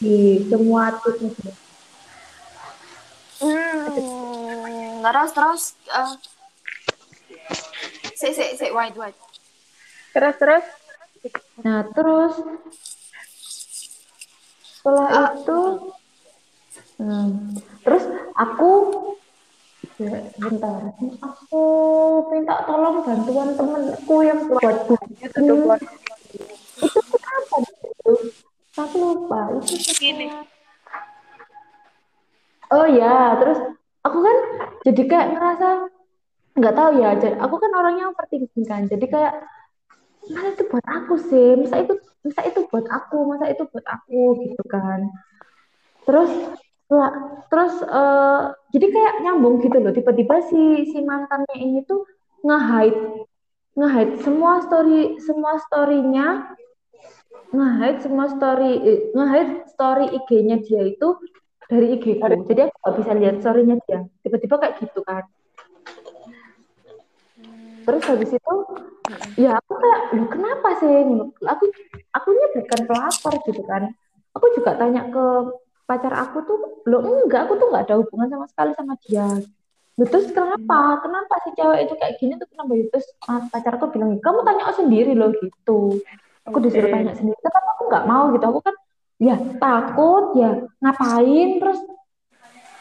di 0.00 0.42
semua 0.48 0.94
dia 1.02 1.52
Hmm, 3.44 5.04
terus 5.04 5.30
terus 5.36 5.62
uh, 5.92 6.16
si 8.16 8.32
si 8.32 8.44
si 8.56 8.66
wait 8.72 8.94
wait 8.96 9.12
Terus 10.14 10.34
terus. 10.38 10.64
Nah, 11.66 11.82
terus. 11.90 12.38
Setelah 14.62 15.08
Ah. 15.10 15.28
itu, 15.34 15.60
hmm, 17.02 17.58
terus 17.82 18.04
aku 18.38 18.70
ya, 19.98 20.22
bentar, 20.38 20.94
aku 21.18 21.64
minta 22.30 22.62
tolong 22.62 23.02
bantuan 23.02 23.58
temenku 23.58 24.16
yang 24.22 24.40
buat 24.46 24.76
buku. 24.86 25.08
Itu 25.18 25.40
kenapa 25.42 25.74
Aku 28.74 28.96
lupa. 28.98 29.54
Itu 29.62 29.74
Gini. 29.94 30.26
Oh 32.74 32.86
ya, 32.90 33.38
terus 33.38 33.58
aku 34.02 34.18
kan 34.18 34.36
jadi 34.82 35.02
kayak 35.06 35.28
ngerasa 35.36 35.68
nggak 36.58 36.74
tahu 36.74 36.90
ya. 36.98 37.10
Jadi 37.22 37.36
aku 37.38 37.54
kan 37.62 37.70
orangnya 37.70 38.10
overthinking 38.10 38.66
kan. 38.66 38.82
Jadi 38.90 39.06
kayak 39.06 39.34
masa 40.32 40.48
itu 40.56 40.64
buat 40.66 40.86
aku 40.88 41.14
sih, 41.20 41.48
masa 41.60 41.76
itu 41.84 41.94
masa 42.24 42.40
itu 42.48 42.60
buat 42.72 42.86
aku, 42.88 43.16
masa 43.30 43.46
itu 43.52 43.62
buat 43.70 43.86
aku 43.86 44.20
gitu 44.42 44.62
kan. 44.66 45.00
Terus 46.08 46.30
lah, 46.90 47.12
terus 47.48 47.74
eh, 47.80 48.42
jadi 48.74 48.86
kayak 48.90 49.14
nyambung 49.22 49.62
gitu 49.62 49.78
loh. 49.78 49.92
Tiba-tiba 49.94 50.36
si 50.50 50.88
si 50.90 50.98
mantannya 51.04 51.56
ini 51.62 51.86
tuh 51.86 52.02
nge-hide 52.42 53.24
nge-hide 53.78 54.14
semua 54.22 54.62
story 54.66 55.18
semua 55.22 55.58
story-nya 55.68 56.54
nge-hide 57.52 58.00
semua 58.00 58.26
story 58.32 58.72
eh, 58.80 59.00
nge-hide 59.12 59.54
story 59.68 60.06
IG-nya 60.16 60.56
dia 60.64 60.82
itu 60.88 61.08
dari 61.68 61.96
IG 61.96 62.20
ku. 62.20 62.26
Jadi 62.48 62.60
aku 62.68 62.76
gak 62.80 62.94
bisa 63.00 63.12
lihat 63.16 63.34
story-nya 63.40 63.76
dia. 63.88 64.00
Tiba-tiba 64.22 64.54
kayak 64.60 64.74
gitu 64.80 65.00
kan. 65.04 65.24
Terus 67.84 68.02
habis 68.08 68.30
itu 68.32 68.54
ya 69.36 69.60
aku 69.60 69.72
kayak 69.76 70.00
lu 70.16 70.24
kenapa 70.32 70.68
sih? 70.80 70.92
Aku 71.44 71.64
akunya 72.16 72.46
bukan 72.56 72.80
pelapor 72.88 73.32
gitu 73.44 73.62
kan. 73.68 73.92
Aku 74.32 74.46
juga 74.56 74.74
tanya 74.80 75.04
ke 75.12 75.24
pacar 75.84 76.16
aku 76.16 76.40
tuh, 76.48 76.58
lo 76.88 76.98
enggak, 77.04 77.44
aku 77.44 77.60
tuh 77.60 77.68
nggak 77.68 77.84
ada 77.86 78.00
hubungan 78.00 78.28
sama 78.32 78.46
sekali 78.48 78.72
sama 78.72 78.94
dia. 79.04 79.28
Loh, 79.94 80.08
terus 80.10 80.26
kenapa? 80.34 80.98
Kenapa 81.06 81.34
si 81.46 81.50
cewek 81.54 81.86
itu 81.86 81.94
kayak 81.94 82.14
gini 82.18 82.32
tuh 82.40 82.48
kenapa? 82.50 82.72
Terus 82.90 83.06
ah, 83.30 83.46
pacarku 83.46 83.94
bilang, 83.94 84.18
kamu 84.18 84.40
tanya 84.42 84.72
sendiri 84.74 85.12
loh 85.14 85.30
gitu. 85.38 86.02
Aku 86.44 86.58
disuruh 86.60 86.88
Oke. 86.88 86.94
tanya 86.94 87.12
sendiri, 87.16 87.38
tapi 87.40 87.68
aku 87.72 87.82
nggak 87.88 88.04
mau 88.04 88.24
gitu. 88.36 88.44
Aku 88.44 88.60
kan 88.60 88.76
ya 89.16 89.36
takut, 89.56 90.24
ya 90.36 90.50
ngapain, 90.84 91.48
terus 91.56 91.80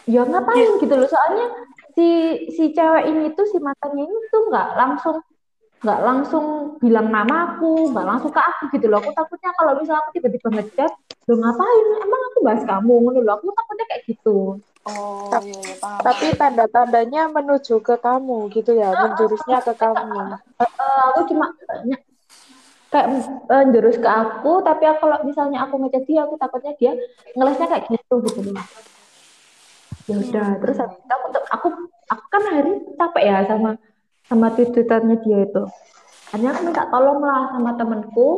ya 0.04 0.22
ngapain 0.28 0.70
gitu 0.84 0.94
loh. 1.00 1.08
Soalnya 1.08 1.48
si 1.96 2.08
si 2.52 2.64
cewek 2.76 3.08
ini 3.08 3.32
tuh 3.32 3.48
si 3.48 3.58
mantannya 3.64 4.04
ini 4.04 4.20
tuh 4.28 4.52
nggak 4.52 4.68
langsung 4.76 5.18
nggak 5.84 6.00
langsung 6.00 6.46
bilang 6.80 7.12
nama 7.12 7.56
aku, 7.56 7.92
nggak 7.92 8.08
langsung 8.08 8.32
ke 8.32 8.40
aku 8.40 8.64
gitu 8.76 8.88
loh. 8.88 9.04
Aku 9.04 9.12
takutnya 9.16 9.52
kalau 9.56 9.80
misalnya 9.80 10.00
aku 10.04 10.12
tiba-tiba 10.16 10.48
ngechat, 10.60 10.92
lo 11.28 11.36
ngapain? 11.40 11.86
Emang 12.04 12.22
aku 12.32 12.40
bahas 12.44 12.64
kamu, 12.64 12.94
ngono 13.04 13.20
loh. 13.20 13.34
Aku 13.36 13.52
takutnya 13.52 13.86
kayak 13.92 14.04
gitu. 14.08 14.38
Oh, 14.84 15.32
iya, 15.40 15.56
iya, 15.64 15.76
paham. 15.80 16.04
Tapi 16.04 16.28
tanda-tandanya 16.36 17.32
menuju 17.32 17.80
ke 17.80 17.96
kamu 18.00 18.52
gitu 18.52 18.76
ya, 18.76 18.92
menjurusnya 18.92 19.64
ke 19.64 19.74
kamu. 19.80 20.36
Eh, 20.60 21.04
aku 21.16 21.22
cuma 21.32 21.48
kayak 22.94 23.10
eh, 23.26 23.66
jurus 23.74 23.98
ke 23.98 24.06
aku, 24.06 24.62
tapi 24.62 24.86
aku, 24.86 25.02
kalau 25.02 25.18
misalnya 25.26 25.66
aku 25.66 25.82
ngechat 25.82 26.06
dia, 26.06 26.30
aku 26.30 26.38
takutnya 26.38 26.78
dia 26.78 26.94
ngelesnya 27.34 27.66
kayak 27.66 27.90
gitu 27.90 28.22
gitu 28.30 28.54
loh. 28.54 28.62
Ya 30.06 30.16
udah, 30.22 30.48
terus 30.62 30.78
habis 30.78 31.02
itu 31.02 31.10
aku, 31.10 31.28
aku 31.50 31.68
aku 32.12 32.26
kan 32.30 32.42
akhirnya 32.54 32.78
capek 33.02 33.24
ya 33.26 33.38
sama 33.50 33.82
sama 34.30 34.48
tweet-tweetannya 34.54 35.18
dia 35.26 35.40
itu. 35.42 35.64
Akhirnya 36.30 36.54
aku 36.54 36.62
minta 36.70 36.86
tolong 36.94 37.20
lah 37.26 37.42
sama 37.58 37.74
temenku 37.74 38.30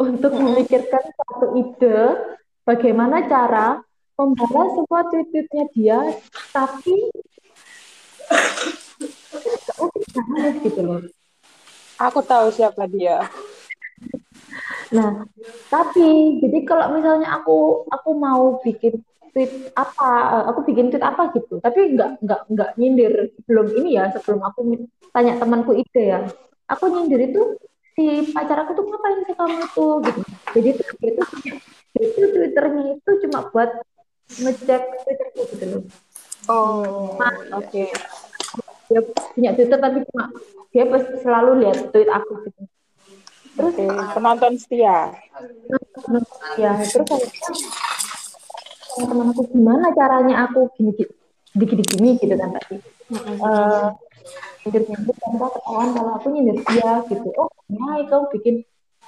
untuk 0.00 0.32
memikirkan 0.32 1.04
satu 1.12 1.60
ide 1.60 2.00
bagaimana 2.64 3.28
cara 3.28 3.84
membalas 4.16 4.80
semua 4.80 5.00
tweet-tweetnya 5.12 5.64
dia, 5.76 6.00
tapi 6.56 6.96
gitu 10.64 10.80
loh. 10.80 11.04
Aku 12.00 12.24
tahu 12.24 12.48
siapa 12.48 12.88
dia. 12.88 13.28
Nah, 14.90 15.22
tapi 15.70 16.38
jadi 16.42 16.58
kalau 16.66 16.90
misalnya 16.98 17.38
aku 17.38 17.86
aku 17.86 18.10
mau 18.18 18.58
bikin 18.62 18.98
tweet 19.30 19.70
apa, 19.78 20.10
eh, 20.34 20.44
aku 20.50 20.66
bikin 20.66 20.90
tweet 20.90 21.04
apa 21.06 21.30
gitu, 21.34 21.62
tapi 21.62 21.94
nggak 21.94 22.18
nggak 22.26 22.40
nggak 22.50 22.70
nyindir 22.74 23.30
sebelum 23.38 23.70
ini 23.78 23.94
ya, 23.98 24.10
sebelum 24.10 24.42
aku 24.42 24.74
tanya 25.14 25.38
temanku 25.38 25.78
ide 25.78 26.02
ya, 26.02 26.20
aku 26.66 26.90
nyindir 26.90 27.30
itu 27.30 27.42
si 27.94 28.34
pacar 28.34 28.66
aku 28.66 28.74
tuh 28.74 28.84
ngapain 28.86 29.18
sih 29.26 29.34
kamu 29.38 29.56
itu 29.62 29.86
gitu. 30.10 30.20
Jadi 30.58 30.68
tuh 30.74 30.86
tuh 30.90 31.26
punya 31.30 31.54
itu 32.00 32.26
twitternya 32.32 32.82
itu 32.98 33.10
cuma 33.26 33.38
buat 33.50 33.70
ngecek 34.42 34.82
twitterku 35.06 35.40
gitu 35.54 35.64
loh. 35.70 35.82
Oh, 36.50 37.18
Oke. 37.54 37.94
Dia 38.90 39.00
punya 39.06 39.50
twitter 39.54 39.78
tapi 39.78 40.02
cuma 40.10 40.24
dia 40.74 40.84
pasti 40.86 41.14
selalu 41.22 41.50
lihat 41.62 41.94
tweet 41.94 42.10
aku 42.10 42.32
gitu. 42.50 42.62
Terus 43.56 43.74
Oke, 43.74 43.86
penonton 44.14 44.52
setia. 44.56 45.14
Ya 46.58 46.70
terus 46.82 47.08
akhirnya 47.08 47.56
teman 49.00 49.26
aku 49.32 49.42
gimana 49.54 49.86
caranya 49.94 50.34
aku 50.44 50.66
gini 50.76 50.92
gini 51.54 51.82
gini 51.82 52.08
gitu 52.20 52.34
kan 52.36 52.50
tadi 52.58 52.76
Eh, 53.10 53.86
nyindir 54.62 54.82
nyindir 54.86 55.16
tanpa 55.18 55.46
ketahuan 55.50 55.88
kalau 55.96 56.12
aku 56.14 56.26
nyindir 56.30 56.56
dia 56.62 56.92
gitu. 57.10 57.28
Oh 57.34 57.50
ya 57.74 58.06
kamu 58.06 58.26
bikin 58.38 58.54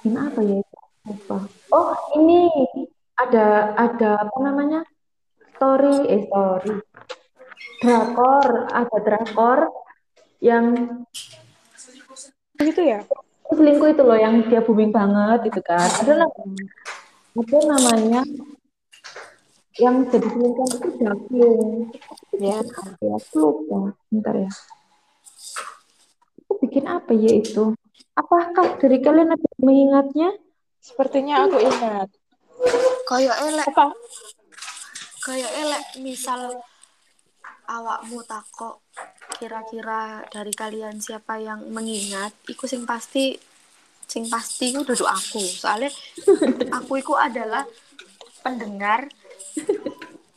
bikin 0.01 0.13
apa 0.19 0.39
ya? 0.43 0.59
Apa? 1.07 1.37
Oh 1.71 1.95
ini 2.19 2.51
ada 3.15 3.71
ada 3.79 4.09
apa 4.27 4.37
namanya? 4.43 4.83
Story 5.55 6.03
eh 6.11 6.21
story. 6.27 6.75
Drakor 7.79 8.47
ada 8.71 8.97
drakor 8.99 9.59
yang 10.43 10.65
Gitu 12.59 12.81
ya? 12.83 12.99
Selingkuh 13.53 13.89
itu 13.89 14.03
loh 14.03 14.17
yang 14.17 14.43
dia 14.45 14.59
booming 14.59 14.89
banget 14.89 15.49
itu 15.49 15.61
kan 15.61 15.85
ada 16.01 16.13
ada 17.33 17.57
namanya 17.65 18.21
yang 19.77 20.05
jadi 20.05 20.27
selingkuh 20.27 20.67
itu 20.69 20.87
Dakyung 20.97 21.71
Ya. 22.33 22.57
ya 22.97 23.17
lupa 23.37 23.93
bentar 24.09 24.33
ya 24.33 24.49
aku 26.43 26.53
bikin 26.65 26.85
apa 26.85 27.13
ya 27.13 27.31
itu 27.37 27.77
apakah 28.13 28.73
dari 28.81 28.97
kalian 28.99 29.29
ada 29.29 29.45
yang 29.57 29.61
mengingatnya 29.61 30.29
Sepertinya 30.83 31.47
aku 31.47 31.63
ingat. 31.63 32.11
kayak 33.07 33.37
elek, 33.39 33.67
Apa? 33.71 33.87
kayak 35.23 35.51
elek. 35.55 35.85
Misal 36.03 36.59
awakmu 37.63 38.19
takok 38.27 38.83
kira-kira 39.37 40.23
dari 40.29 40.53
kalian 40.53 41.01
siapa 41.01 41.41
yang 41.41 41.67
mengingat, 41.73 42.33
iku 42.47 42.69
sing 42.69 42.85
pasti 42.85 43.35
sing 44.07 44.29
pasti 44.29 44.71
iku 44.71 44.85
duduk 44.85 45.09
aku. 45.09 45.41
Soalnya 45.41 45.89
aku 46.77 47.01
iku 47.01 47.17
adalah 47.17 47.65
pendengar 48.43 49.07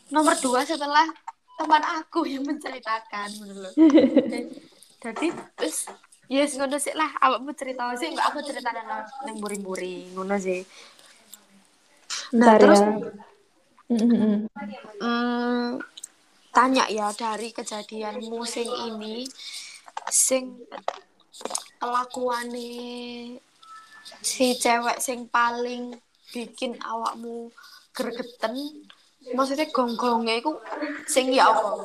nomor 0.09 0.39
dua 0.39 0.63
setelah 0.63 1.05
teman 1.57 1.83
aku 1.83 2.25
yang 2.29 2.45
menceritakan 2.47 3.29
lho. 3.45 3.71
Jadi 5.05 5.27
wis 5.61 5.87
yes 6.27 6.59
ngono 6.59 6.77
sih 6.83 6.95
lah 6.97 7.11
awakmu 7.23 7.55
cerita 7.55 7.95
sih 7.95 8.11
mbak 8.11 8.35
aku 8.35 8.41
cerita 8.43 8.75
nang 8.75 9.07
nang 9.25 9.37
buri-buri 9.39 10.11
ngono 10.15 10.37
sih. 10.41 10.65
Nah, 12.35 12.55
Bentar 12.55 12.59
terus 12.59 12.81
ya 12.83 12.95
Mm-mm. 13.87 14.51
Hmm, 14.99 15.79
tanya 16.57 16.89
ya 16.89 17.13
dari 17.13 17.53
kejadianmu 17.53 18.41
sing 18.49 18.65
ini 18.89 19.29
sing 20.09 20.57
kelakuane 21.77 22.73
si 24.25 24.57
cewek 24.57 24.97
sing 24.97 25.29
paling 25.29 25.93
bikin 26.33 26.81
awakmu 26.81 27.53
gregeten 27.93 28.57
maksudnya 29.37 29.69
gonggongnya 29.69 30.41
itu 30.41 30.57
sing 31.05 31.29
ya 31.29 31.53
apa? 31.53 31.85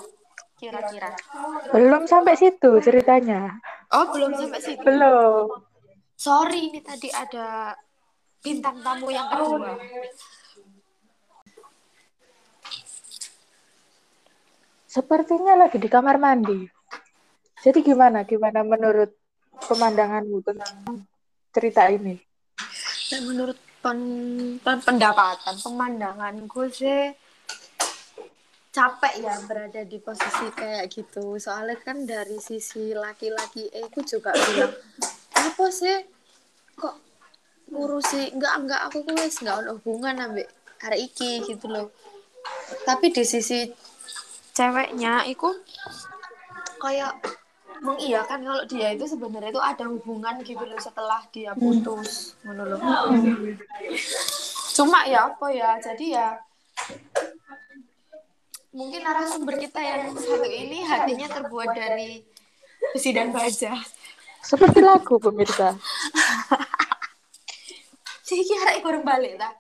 Kira-kira. 0.62 1.10
Belum 1.74 2.06
sampai 2.06 2.38
situ 2.38 2.78
ceritanya. 2.80 3.60
oh 3.92 4.06
belum 4.13 4.32
sampai 4.38 4.62
situ. 4.62 4.84
Belum. 4.88 5.51
sorry 6.16 6.70
ini 6.70 6.80
tadi 6.86 7.10
ada 7.10 7.74
bintang 8.46 8.78
tamu 8.86 9.10
yang 9.10 9.25
kedua 9.25 9.74
Sepertinya 14.91 15.55
lagi 15.55 15.79
di 15.79 15.88
kamar 15.88 16.19
mandi. 16.19 16.67
Jadi 17.63 17.79
gimana? 17.79 18.27
Gimana 18.27 18.60
menurut 18.60 19.15
pemandanganmu 19.71 20.43
tentang 20.43 21.07
cerita 21.55 21.88
ini? 21.88 22.19
Dan 23.07 23.31
menurut 23.31 23.55
pen- 23.79 24.60
pen- 24.60 24.83
pendapatan 24.83 25.55
pemandanganku 25.63 26.67
sih 26.67 27.15
capek 28.71 29.19
ya 29.19 29.36
berada 29.48 29.83
di 29.83 30.00
posisi 30.00 30.48
kayak 30.55 30.88
gitu 30.88 31.36
soalnya 31.36 31.75
kan 31.83 32.07
dari 32.07 32.39
sisi 32.39 32.95
laki-laki 32.95 33.67
eh 33.67 33.83
aku 33.83 34.00
juga 34.07 34.31
bilang 34.31 34.71
apa 35.36 35.65
sih 35.75 36.07
kok 36.79 36.95
ngurusi 37.67 38.31
enggak 38.31 38.53
enggak 38.63 38.81
aku 38.88 39.03
tuh 39.03 39.15
wis 39.19 39.43
enggak 39.43 39.60
ada 39.60 39.75
hubungan 39.75 40.15
ambek 40.24 40.48
hari 40.79 41.12
iki 41.12 41.43
gitu 41.51 41.67
loh 41.67 41.91
tapi 42.88 43.12
di 43.12 43.27
sisi 43.27 43.67
ceweknya 44.51 45.24
itu 45.25 45.48
kayak 46.77 47.13
mengiyakan 47.81 48.39
kalau 48.46 48.63
dia 48.70 48.93
itu 48.93 49.05
sebenarnya 49.10 49.50
itu 49.50 49.62
ada 49.62 49.86
hubungan 49.89 50.38
gitu 50.46 50.62
loh 50.62 50.77
setelah 50.77 51.24
dia 51.34 51.55
putus 51.58 52.38
ngono 52.46 52.77
loh. 52.77 52.79
cuma 54.77 55.03
ya 55.10 55.34
apa 55.34 55.48
ya 55.50 55.70
jadi 55.81 56.05
ya 56.13 56.27
mungkin 58.72 59.01
narasumber 59.03 59.58
kita 59.60 59.81
yang 59.81 60.13
satu 60.13 60.46
ini 60.46 60.86
hatinya 60.86 61.27
terbuat 61.27 61.74
dari 61.74 62.22
besi 62.93 63.12
dan 63.12 63.34
baja 63.34 63.75
Seperti 64.41 64.81
lagu 64.81 65.22
pemirsa. 65.22 65.77
sih 68.25 68.41
kira 68.41 68.81
kurang 68.81 69.05
balik 69.05 69.38
lah 69.38 69.53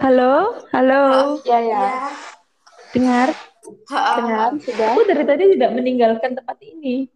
Halo, 0.00 0.54
halo, 0.70 1.02
Ya 1.42 1.58
ya. 1.58 2.08
dengar? 2.94 3.34
Dengar 3.88 4.52
sudah. 4.60 4.86
Aku 4.94 5.00
dari 5.04 5.24
tadi 5.24 5.44
tidak 5.56 5.70
meninggalkan 5.74 6.32
tempat 6.36 6.58
ini. 6.60 7.08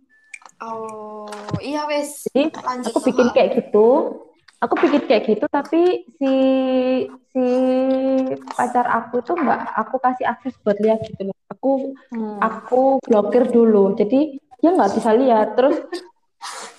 oh 0.62 1.26
iya 1.58 1.86
wes 1.90 2.30
Jadi 2.30 2.54
lanjut 2.54 2.94
aku 2.94 2.98
bikin 3.02 3.28
kayak 3.34 3.50
gitu, 3.58 3.88
aku 4.62 4.74
bikin 4.78 5.02
kayak 5.10 5.24
gitu, 5.26 5.44
tapi 5.50 6.06
si 6.18 6.32
si 7.34 7.44
pacar 8.54 8.86
aku 8.86 9.26
tuh 9.26 9.34
nggak 9.34 9.58
aku 9.74 9.98
kasih 9.98 10.22
akses 10.30 10.54
buat 10.62 10.78
lihat 10.78 11.02
gitu 11.02 11.30
loh. 11.30 11.36
Aku 11.50 11.70
Hmm. 12.14 12.38
aku 12.38 13.02
blokir 13.02 13.50
dulu, 13.50 13.98
jadi 13.98 14.38
dia 14.62 14.70
nggak 14.70 14.94
bisa 14.94 15.10
lihat. 15.18 15.58
Terus 15.58 15.82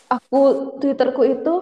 aku 0.08 0.40
Twitterku 0.80 1.24
itu 1.28 1.54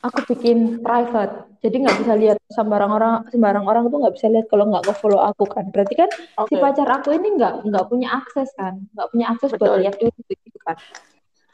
aku 0.00 0.18
bikin 0.32 0.80
private, 0.80 1.49
jadi 1.60 1.76
nggak 1.76 1.96
bisa 2.00 2.12
lihat 2.16 2.38
sembarang 2.48 2.88
orang 2.88 3.14
sembarang 3.28 3.64
orang 3.68 3.84
tuh 3.92 4.00
nggak 4.00 4.14
bisa 4.16 4.26
lihat 4.32 4.46
kalau 4.48 4.64
nggak 4.72 4.80
nge-follow 4.88 5.20
aku 5.20 5.44
kan. 5.44 5.68
Berarti 5.68 5.94
kan 5.94 6.08
si 6.08 6.24
Oke. 6.40 6.56
pacar 6.56 6.88
aku 6.88 7.12
ini 7.12 7.36
nggak 7.36 7.68
nggak 7.68 7.84
punya 7.84 8.08
akses 8.16 8.48
kan, 8.56 8.80
nggak 8.96 9.08
punya 9.12 9.26
akses 9.28 9.52
buat 9.60 9.68
Betul. 9.68 9.80
lihat 9.84 9.96
itu 10.00 10.20
gitu 10.32 10.58
kan. 10.64 10.76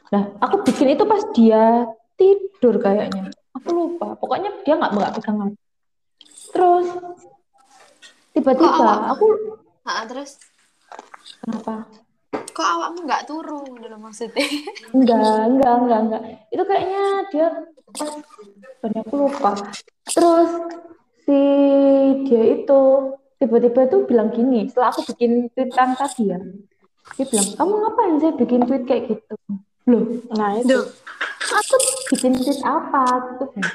Nah, 0.07 0.23
aku 0.39 0.63
bikin 0.63 0.95
itu 0.95 1.03
pas 1.03 1.19
dia 1.35 1.91
tidur 2.15 2.79
kayaknya. 2.79 3.35
Aku 3.59 3.67
lupa. 3.75 4.15
Pokoknya 4.15 4.55
dia 4.63 4.79
nggak 4.79 4.91
nggak 4.95 5.11
pegangan. 5.19 5.51
Terus 6.55 6.87
tiba-tiba 8.31 8.79
awak? 8.79 9.19
aku 9.19 9.27
Ha, 9.87 10.03
terus 10.03 10.35
kenapa? 11.43 11.87
Kok 12.57 12.65
awakmu 12.65 13.05
nggak 13.05 13.29
turun 13.29 13.69
dulu 13.69 13.97
maksudnya 14.01 14.41
Enggak, 14.89 15.45
enggak, 15.45 15.73
enggak, 15.77 15.99
enggak. 16.09 16.23
Itu 16.49 16.63
kayaknya 16.65 17.03
dia 17.29 17.47
banyak 18.81 19.03
aku 19.05 19.15
lupa. 19.29 19.51
Terus 20.09 20.49
si 21.21 21.39
dia 22.25 22.43
itu 22.57 22.81
tiba-tiba 23.37 23.85
tuh 23.85 24.09
bilang 24.09 24.33
gini, 24.33 24.65
setelah 24.65 24.89
aku 24.89 25.05
bikin 25.13 25.53
tweet 25.53 25.69
yang 25.69 25.93
tadi 25.93 26.33
ya. 26.33 26.39
Dia 27.13 27.25
bilang, 27.29 27.47
"Kamu 27.53 27.73
ngapain 27.77 28.13
sih 28.17 28.33
bikin 28.33 28.61
tweet 28.65 28.83
kayak 28.89 29.03
gitu?" 29.13 29.33
Loh, 29.87 30.03
Nah 30.33 30.57
itu. 30.57 30.73
Duh. 30.73 30.85
aku 31.47 31.75
bikin 32.11 32.41
tweet 32.41 32.59
apa 32.65 33.05
gitu 33.37 33.45
kan. 33.53 33.65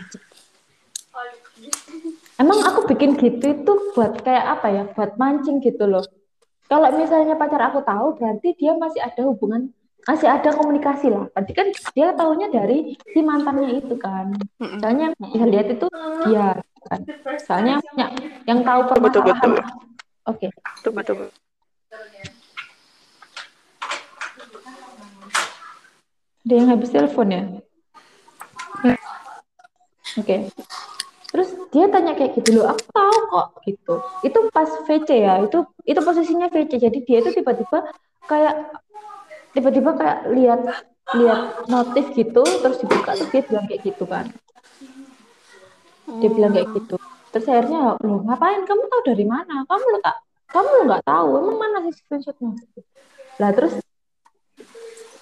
Emang 2.42 2.58
aku 2.66 2.90
bikin 2.90 3.14
gitu 3.14 3.46
itu 3.46 3.72
buat 3.94 4.18
kayak 4.26 4.58
apa 4.58 4.66
ya? 4.74 4.82
Buat 4.90 5.14
mancing 5.14 5.62
gitu 5.62 5.86
loh. 5.86 6.02
Kalau 6.70 6.88
misalnya 6.96 7.34
pacar 7.36 7.60
aku 7.68 7.80
tahu, 7.84 8.16
berarti 8.16 8.54
dia 8.56 8.72
masih 8.78 9.00
ada 9.04 9.22
hubungan, 9.28 9.70
masih 10.08 10.28
ada 10.30 10.50
komunikasi 10.56 11.12
lah. 11.12 11.28
Berarti 11.34 11.52
kan 11.52 11.66
dia 11.92 12.08
tahunya 12.16 12.48
dari 12.48 12.96
si 13.12 13.20
mantannya 13.20 13.76
itu 13.82 13.94
kan. 14.00 14.32
Soalnya 14.80 15.12
yang 15.12 15.14
bisa 15.20 15.44
lihat 15.46 15.66
itu 15.68 15.86
dia 16.26 16.46
kan. 16.88 17.00
Soalnya 17.44 17.74
yang, 17.98 18.12
yang 18.48 18.58
tahu 18.64 18.80
Betul, 18.88 18.90
permasalahan. 18.96 19.50
betul. 19.52 19.64
Oke. 20.26 20.46
Tunggu 20.86 21.02
tunggu. 21.02 21.26
Ada 26.42 26.52
yang 26.58 26.68
habis 26.74 26.90
telepon 26.90 27.28
ya? 27.30 27.42
Oke. 30.18 30.36
Terus 31.32 31.48
dia 31.72 31.88
tanya 31.88 32.12
kayak 32.12 32.36
gitu 32.36 32.60
loh, 32.60 32.76
aku 32.76 32.84
tahu 32.92 33.18
kok 33.32 33.46
gitu. 33.64 33.94
Itu 34.20 34.38
pas 34.52 34.68
VC 34.84 35.08
ya, 35.24 35.40
itu 35.40 35.64
itu 35.88 36.00
posisinya 36.04 36.52
VC. 36.52 36.76
Jadi 36.76 36.98
dia 37.08 37.24
itu 37.24 37.32
tiba-tiba 37.32 37.88
kayak 38.28 38.68
tiba-tiba 39.56 39.90
kayak 39.96 40.18
lihat 40.28 40.60
lihat 41.16 41.40
notif 41.72 42.12
gitu, 42.12 42.44
terus 42.44 42.76
dibuka 42.84 43.16
terus 43.16 43.32
dia 43.32 43.42
bilang 43.48 43.64
kayak 43.64 43.80
gitu 43.80 44.04
kan. 44.04 44.28
Dia 46.20 46.28
bilang 46.28 46.52
kayak 46.52 46.68
gitu. 46.76 47.00
Terus 47.32 47.48
akhirnya, 47.48 47.96
loh 47.96 48.20
ngapain? 48.28 48.60
Kamu 48.68 48.82
tahu 48.92 49.02
dari 49.08 49.24
mana? 49.24 49.64
Kamu 49.64 49.84
lo 49.88 49.98
tak, 50.04 50.20
kamu 50.52 50.68
lo 50.68 50.82
nggak 50.84 51.04
tahu. 51.08 51.28
Emang 51.40 51.56
mana 51.56 51.78
sih 51.88 51.96
screenshotnya? 51.96 52.52
Lah 53.40 53.50
terus 53.56 53.80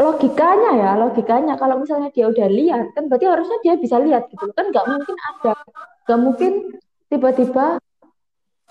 logikanya 0.01 0.71
ya 0.81 0.91
logikanya. 0.97 1.55
Kalau 1.61 1.77
misalnya 1.79 2.09
dia 2.11 2.27
udah 2.27 2.49
lihat 2.49 2.97
kan 2.97 3.07
berarti 3.07 3.27
harusnya 3.29 3.59
dia 3.61 3.75
bisa 3.77 4.01
lihat 4.01 4.27
gitu 4.33 4.49
kan 4.57 4.73
nggak 4.73 4.87
mungkin 4.89 5.17
ada. 5.21 5.53
Nggak 6.09 6.21
mungkin 6.21 6.53
tiba-tiba 7.13 7.67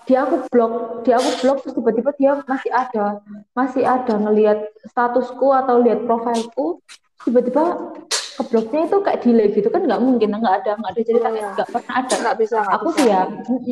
dia 0.08 0.26
aku 0.26 0.42
blok 0.50 1.04
dia 1.06 1.22
aku 1.22 1.30
blok 1.44 1.58
terus 1.62 1.74
tiba-tiba 1.76 2.10
dia 2.18 2.32
masih 2.48 2.70
ada 2.72 3.22
masih 3.54 3.84
ada 3.86 4.14
ngelihat 4.18 4.58
statusku 4.90 5.54
atau 5.54 5.78
lihat 5.84 6.02
profilku 6.08 6.82
tiba-tiba 7.22 7.94
kebloknya 8.40 8.88
itu 8.90 8.96
kayak 9.04 9.20
delay 9.22 9.48
gitu. 9.54 9.68
Kan 9.70 9.86
nggak 9.86 10.00
mungkin 10.02 10.34
nggak 10.34 10.54
ada 10.64 10.72
nggak 10.82 10.92
ada 10.92 11.02
cerita. 11.06 11.28
Kayak 11.30 11.48
nggak 11.54 11.70
pernah 11.70 11.94
ada. 11.94 12.14
Nggak 12.18 12.36
bisa 12.42 12.58
aku 12.66 12.88
bisa. 12.90 12.98
sih 12.98 13.06
ya 13.06 13.22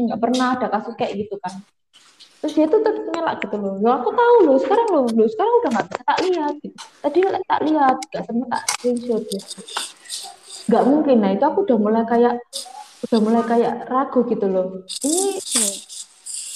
nggak 0.08 0.20
pernah 0.22 0.46
ada 0.54 0.66
kasus 0.70 0.94
kayak 0.94 1.12
gitu 1.26 1.34
kan 1.42 1.52
terus 2.38 2.52
dia 2.54 2.66
tuh 2.70 2.80
terus 2.82 2.98
ngelak 3.10 3.36
gitu 3.42 3.56
loh. 3.58 3.74
Loh 3.82 3.92
aku 3.98 4.08
tahu 4.14 4.34
loh 4.46 4.56
sekarang 4.62 4.88
loh 4.94 5.04
loh 5.10 5.28
sekarang 5.28 5.54
udah 5.58 5.70
nggak 5.74 5.86
bisa 5.90 6.02
tak 6.06 6.18
lihat 6.22 6.54
gitu. 6.62 6.76
tadi 7.02 7.18
tak 7.46 7.60
lihat 7.66 7.96
nggak 7.98 8.24
sempat 8.26 8.48
tak 8.50 8.62
screenshot 8.74 9.22
gitu. 9.26 9.58
Nggak 10.68 10.84
mungkin 10.86 11.16
nah 11.18 11.30
itu 11.34 11.44
aku 11.44 11.58
udah 11.66 11.78
mulai 11.78 12.04
kayak 12.06 12.34
udah 13.08 13.18
mulai 13.22 13.42
kayak 13.46 13.74
ragu 13.90 14.20
gitu 14.26 14.46
loh. 14.46 14.66
Ini 15.02 15.22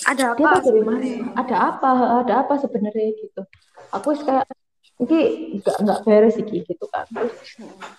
ada 0.02 0.34
dia 0.34 0.46
apa 0.46 0.58
tahu 0.58 0.66
dari 0.66 0.82
mana? 0.82 0.98
sebenarnya? 0.98 1.18
ada 1.38 1.56
apa? 1.70 1.90
Ada 2.26 2.32
apa 2.42 2.54
sebenarnya 2.58 3.06
gitu? 3.18 3.42
Aku 3.94 4.08
kayak 4.18 4.46
ini 5.02 5.18
nggak 5.58 5.76
nggak 5.82 5.98
beres 6.06 6.38
sih 6.38 6.44
gitu 6.46 6.84
kan 6.88 7.02
terus 7.10 7.34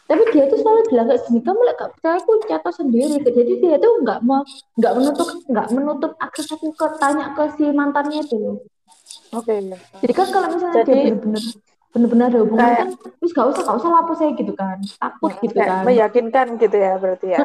tapi 0.08 0.24
dia 0.32 0.48
tuh 0.48 0.58
selalu 0.63 0.82
bilang 0.88 1.08
kayak 1.12 1.22
gini 1.28 1.39
kamu 1.44 1.62
lek 1.68 1.76
gak 1.76 1.92
percaya 1.94 2.16
aku 2.18 2.32
catat 2.48 2.74
sendiri 2.74 3.16
jadi 3.20 3.54
dia 3.60 3.76
tuh 3.76 3.92
nggak 4.02 4.20
mau 4.24 4.39
nggak 4.80 4.94
menutup 4.96 5.28
nggak 5.52 5.68
menutup 5.76 6.12
akses 6.18 6.48
aku 6.50 6.72
ke 6.72 6.88
tanya 6.98 7.36
ke 7.36 7.44
si 7.60 7.66
mantannya 7.70 8.24
itu 8.24 8.36
loh 8.39 8.56
Oke. 9.34 9.50
ya. 9.52 9.78
jadi 10.00 10.13
kan 10.13 10.28
kalau 10.32 10.48
misalnya 10.48 10.74
dia 10.74 10.86
Jadi- 10.88 11.04
bener-bener 11.12 11.44
bener-bener 11.94 12.26
ada 12.26 12.39
hubungan 12.42 12.66
Kayak- 12.66 12.80
kan 12.80 12.89
wis 13.22 13.32
gak 13.32 13.48
usah 13.52 13.62
gak 13.66 13.78
usah 13.78 13.89
lapor 13.92 14.16
saya 14.18 14.32
gitu 14.34 14.54
kan 14.56 14.78
takut 14.98 15.32
gitu 15.42 15.58
kan 15.60 15.84
meyakinkan 15.84 16.48
gitu 16.58 16.74
ya 16.76 16.94
berarti 16.98 17.28
ya. 17.34 17.39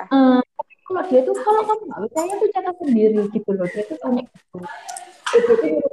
Kalau 0.88 1.04
dia 1.04 1.20
tuh 1.20 1.36
kalau 1.36 1.60
kamu 1.68 1.82
nggak 1.84 2.00
percaya 2.08 2.32
tuh 2.32 2.48
catat 2.48 2.74
sendiri 2.80 3.20
gitu 3.28 3.50
loh 3.52 3.66
dia 3.68 3.82
tuh 3.84 3.96
tanya 4.00 4.22
gitu 4.24 4.56
dia 5.28 5.40
tuh 5.44 5.54
gitu. 5.60 5.86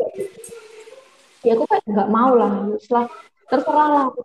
ya 1.43 1.51
aku 1.53 1.63
kayak 1.67 1.83
nggak 1.83 2.09
mau 2.09 2.31
lah 2.31 2.51
setelah 2.79 3.05
terserah 3.45 3.87
lah 3.93 4.03
aku 4.09 4.19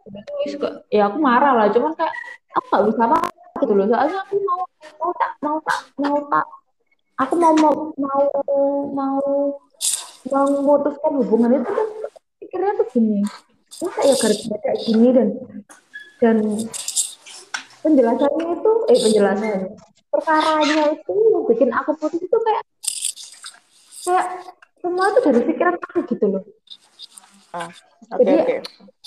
ya 0.88 1.02
aku 1.08 1.18
marah 1.20 1.52
lah 1.56 1.66
cuman 1.68 1.92
kayak 1.96 2.14
aku 2.56 2.66
nggak 2.70 2.84
bisa 2.88 3.02
apa 3.06 3.18
gitu 3.60 3.72
loh. 3.76 3.86
Soalnya 3.88 4.18
aku 4.24 4.34
mau 4.40 4.60
mau 5.00 5.10
tak 5.16 5.30
mau 5.44 5.56
tak 5.60 5.80
mau 6.00 6.18
tak 6.32 6.46
aku 7.20 7.34
mau 7.36 7.52
mau 7.56 7.74
mau 8.00 8.22
mau 8.96 9.20
mau 10.30 10.46
memutuskan 10.48 11.12
hubungan 11.20 11.60
itu 11.60 11.70
kan 11.70 11.88
pikirnya 12.40 12.72
tuh 12.80 12.86
gini. 12.92 13.20
Masa 13.80 14.00
ya 14.04 14.14
gara-gara 14.16 14.56
kayak 14.60 14.78
gini 14.84 15.08
dan 15.12 15.28
dan 16.20 16.36
penjelasannya 17.80 18.46
itu 18.60 18.72
eh 18.92 18.98
penjelasannya 19.08 19.56
perkaranya 20.10 20.84
itu 20.92 21.12
yang 21.14 21.44
bikin 21.46 21.70
aku 21.70 21.90
putus 21.96 22.20
itu 22.20 22.36
kayak 22.42 22.64
kayak 24.04 24.26
semua 24.82 25.06
itu 25.12 25.20
dari 25.22 25.40
pikiran 25.48 25.76
aku 25.78 25.98
gitu 26.10 26.26
loh 26.28 26.42
Ah, 27.50 27.66
oke 28.14 28.22
jadi 28.22 28.34
oke. 28.46 28.56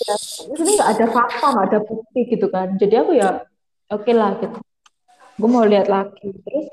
ya, 0.04 0.14
ini 0.52 0.70
nggak 0.76 0.90
ada 0.96 1.06
fakta 1.08 1.46
nggak 1.48 1.66
ada 1.72 1.78
bukti 1.80 2.20
gitu 2.28 2.46
kan 2.52 2.76
jadi 2.76 2.94
aku 3.00 3.12
ya 3.16 3.40
oke 3.88 4.12
lah 4.12 4.36
gitu 4.40 4.58
gue 5.40 5.48
mau 5.48 5.64
lihat 5.64 5.88
lagi 5.88 6.28
terus 6.44 6.66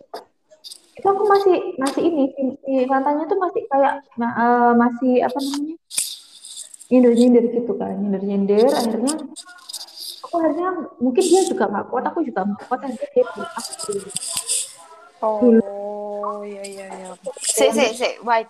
itu 1.00 1.08
aku 1.08 1.24
masih 1.26 1.56
masih 1.80 2.02
ini 2.04 2.24
si, 2.36 2.42
si 2.62 2.74
mantannya 2.86 3.26
tuh 3.26 3.40
masih 3.40 3.64
kayak 3.72 4.04
ma- 4.20 4.36
eh, 4.36 4.72
masih 4.76 5.14
apa 5.24 5.40
namanya 5.40 5.76
nyindir 6.92 7.14
nyindir 7.16 7.44
gitu 7.56 7.72
kan 7.80 7.96
nyindir 7.96 8.22
nyindir 8.28 8.70
akhirnya 8.76 9.16
aku 10.22 10.36
akhirnya 10.38 10.70
mungkin 11.00 11.24
dia 11.24 11.42
juga 11.48 11.66
nggak 11.72 11.86
kuat 11.88 12.04
aku 12.12 12.20
juga 12.28 12.44
nggak 12.46 12.62
kuat 12.68 12.80
akhirnya 12.84 13.08
dia 13.32 13.48
aku 13.56 13.94
Oh, 15.22 16.42
iya 16.42 16.66
iya 16.66 16.86
iya. 16.98 17.10
Si, 17.46 17.70
si, 17.78 17.86
si, 17.94 18.10
wait. 18.26 18.50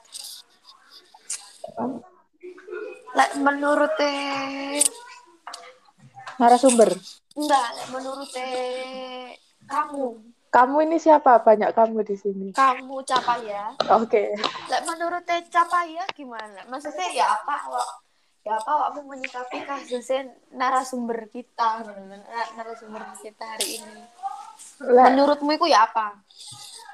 kan. 1.75 1.99
Lek 3.11 3.31
menurut 3.37 3.93
eh 3.99 4.79
Narasumber. 6.39 6.89
enggak, 7.31 7.67
lek 7.75 7.87
menurut 7.91 8.31
eh 8.33 9.35
kamu, 9.67 10.05
Kamu 10.51 10.83
ini 10.83 10.97
siapa? 10.97 11.39
Banyak 11.39 11.71
kamu 11.71 12.03
di 12.03 12.15
sini. 12.15 12.47
kamu 12.51 13.03
Capaya. 13.03 13.71
Oke. 13.93 14.35
Lek 14.67 14.83
menurut 14.83 15.23
eh 15.27 15.43
Capaya 15.47 16.03
gimana? 16.11 16.63
Maksudnya 16.67 17.07
ya 17.13 17.25
apa 17.31 17.55
awak 17.67 17.89
ya 18.41 18.57
apa 18.57 18.71
awakmu 18.73 19.05
menyikapi 19.07 19.61
kasusnya 19.61 20.25
narasumber 20.51 21.29
kita, 21.29 21.85
nar- 21.85 22.51
narasumber 22.57 23.05
kita 23.21 23.45
hari 23.45 23.77
ini. 23.77 24.01
Lek, 24.81 25.05
Menurutmu 25.13 25.51
itu 25.51 25.67
ya 25.69 25.85
apa? 25.85 26.17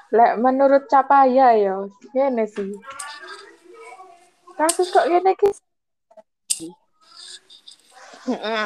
lek 0.08 0.40
menurut 0.40 0.88
Capaya 0.88 1.52
ya, 1.52 1.84
ngene 2.12 2.44
sih. 2.48 2.72
Kasus 4.56 4.88
kok 4.88 5.04
ngene 5.04 5.32
iki? 5.32 5.48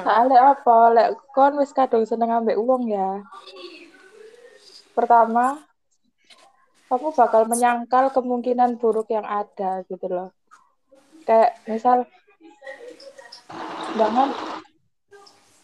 Soalnya 0.03 0.41
apa? 0.57 0.77
Lek 0.91 1.09
kon 1.31 1.55
wis 1.61 1.71
kadung 1.71 2.05
seneng 2.05 2.43
ambek 2.43 2.59
uang 2.59 2.91
ya. 2.91 3.23
Pertama, 4.93 5.63
kamu 6.93 7.09
bakal 7.17 7.43
menyangkal 7.49 8.13
kemungkinan 8.13 8.77
buruk 8.77 9.09
yang 9.09 9.25
ada 9.25 9.81
gitu 9.89 10.07
loh. 10.11 10.29
Kayak 11.25 11.57
misal 11.65 12.05
jangan 13.97 14.29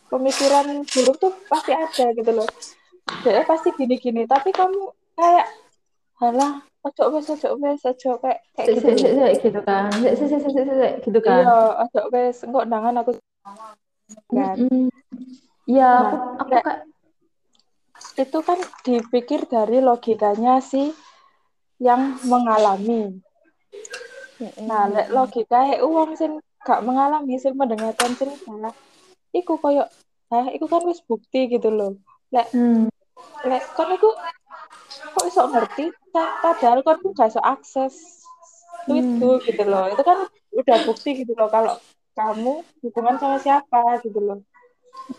pemikiran 0.09 0.87
buruk 0.89 1.17
tuh 1.21 1.33
pasti 1.51 1.77
ada 1.77 2.07
gitu 2.17 2.33
loh. 2.33 2.49
Dia 3.25 3.45
pasti 3.45 3.75
gini-gini, 3.77 4.25
tapi 4.25 4.55
kamu 4.55 4.95
kayak 5.19 5.49
halah 6.19 6.65
ojo 6.83 7.03
wes 7.15 7.29
ojo 7.31 7.49
wes 7.61 7.83
ojo 7.85 8.11
kayak 8.23 8.41
kayak 8.55 8.69
gitu. 8.75 8.89
gitu 9.39 9.61
kan 9.63 9.91
Sik, 9.93 10.15
sik, 10.19 10.29
sik, 10.31 10.41
sik, 10.41 10.53
sik, 10.55 10.77
sik, 10.79 10.93
gitu 11.07 11.19
kan 11.23 11.43
Iya, 11.45 11.59
ojo 11.85 12.01
wes 12.15 12.37
engko 12.43 12.61
nangan 12.65 12.95
aku 13.03 13.11
kan. 14.33 14.57
Mm-mm. 14.57 14.89
Iya, 15.69 15.89
aku 16.01 16.17
Nah, 16.17 16.37
aku 16.41 16.49
kayak- 16.49 16.65
kayak 16.65 16.81
itu 18.19 18.39
kan 18.43 18.59
dipikir 18.83 19.41
dari 19.47 19.79
logikanya 19.79 20.59
si 20.59 20.91
yang 21.79 22.19
mengalami. 22.27 23.23
Nah, 24.63 24.87
lek 24.91 25.11
logika 25.11 25.79
uang 25.83 26.15
sing 26.19 26.39
gak 26.63 26.83
mengalami 26.83 27.39
sing 27.39 27.55
mendengarkan 27.55 28.15
cerita, 28.19 28.71
iku 29.35 29.59
koyo 29.59 29.87
ah 30.29 30.47
iku 30.53 30.69
kan 30.69 30.83
wis 30.87 31.01
bukti 31.03 31.49
gitu 31.49 31.71
loh. 31.71 31.99
Lek 32.35 32.51
hmm, 32.55 32.87
lek 33.47 33.63
kon 33.75 33.91
iku 33.95 34.11
kok 35.15 35.25
iso 35.27 35.43
ngerti 35.49 35.91
pa- 36.15 36.39
padahal 36.43 36.83
kon 36.87 36.99
gak 37.15 37.31
iso 37.35 37.41
akses 37.43 37.95
itu 38.91 39.29
gitu 39.47 39.63
loh. 39.67 39.91
Itu 39.91 40.03
kan 40.03 40.27
udah 40.55 40.77
bukti 40.87 41.23
gitu 41.23 41.33
loh 41.39 41.51
kalau 41.51 41.75
kamu 42.19 42.67
hubungan 42.83 43.17
sama 43.23 43.39
siapa 43.39 44.03
gitu 44.03 44.19
loh. 44.19 44.43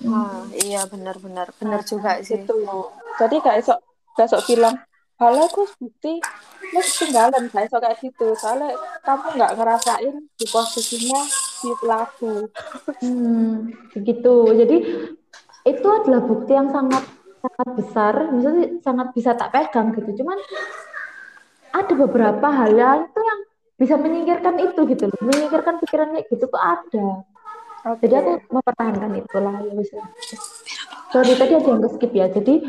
Ah, 0.04 0.44
iya 0.52 0.84
benar-benar 0.84 1.56
benar 1.56 1.88
juga 1.88 2.20
sih. 2.20 2.44
Gitu 2.44 2.54
loh. 2.60 2.92
Jadi 3.16 3.40
gak 3.40 3.64
iso 3.64 3.80
gak 4.20 4.28
iso 4.28 4.40
bilang 4.44 4.76
Halah 5.20 5.52
aku 5.52 5.68
bukti 5.76 6.24
Mas 6.72 6.96
tinggalan 6.96 7.52
gak 7.52 7.68
iso 7.68 7.76
kayak 7.84 8.00
gitu 8.00 8.32
soalnya 8.40 8.72
kamu 9.04 9.36
nggak 9.36 9.52
ngerasain 9.60 10.16
di 10.40 10.46
posisinya 10.48 11.22
si 11.60 11.68
pelaku 11.76 12.48
hmm, 13.04 13.56
begitu. 13.92 14.36
Jadi 14.56 14.78
itu 15.68 15.88
adalah 15.92 16.24
bukti 16.24 16.56
yang 16.56 16.72
sangat 16.72 17.04
sangat 17.40 17.70
besar, 17.76 18.14
misalnya 18.32 18.66
sangat 18.80 19.08
bisa 19.12 19.36
tak 19.36 19.52
pegang 19.52 19.92
gitu. 19.92 20.24
Cuman 20.24 20.40
ada 21.76 21.94
beberapa 21.94 22.48
hal 22.48 22.72
yang 22.80 23.00
itu 23.12 23.20
yang 23.20 23.40
bisa 23.80 23.96
menyingkirkan 23.96 24.60
itu 24.60 24.80
gitu 24.92 25.04
loh, 25.08 25.20
menyingkirkan 25.24 25.80
pikirannya 25.80 26.28
gitu 26.28 26.52
tuh 26.52 26.60
ada. 26.60 27.24
oke 27.88 28.04
Jadi 28.04 28.14
aku 28.20 28.32
mempertahankan 28.52 29.12
itulah 29.24 29.56
ya 29.64 29.72
wis. 29.72 29.90
Sorry 31.16 31.34
tadi 31.40 31.54
ada 31.56 31.70
yang 31.72 31.88
skip 31.88 32.12
ya. 32.12 32.28
Jadi 32.28 32.60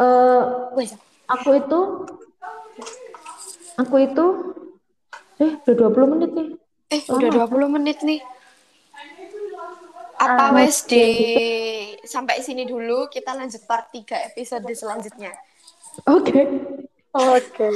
eh 0.00 0.42
Wes, 0.76 0.92
aku 1.24 1.50
itu 1.56 1.80
aku 3.80 3.94
itu 4.04 4.26
eh 5.40 5.56
udah 5.64 5.88
20 5.88 6.12
menit 6.12 6.30
nih. 6.36 6.48
eh 6.92 7.02
udah 7.08 7.30
20 7.48 7.76
menit 7.80 7.98
nih. 8.04 8.20
Apa 10.20 10.52
wes 10.52 10.84
di 10.84 11.00
sampai 12.04 12.44
sini 12.44 12.68
dulu 12.68 13.08
kita 13.08 13.32
lanjut 13.32 13.64
part 13.64 13.88
3 13.88 14.28
episode 14.28 14.68
selanjutnya. 14.76 15.32
Oke. 16.04 16.44
Oke 17.14 17.70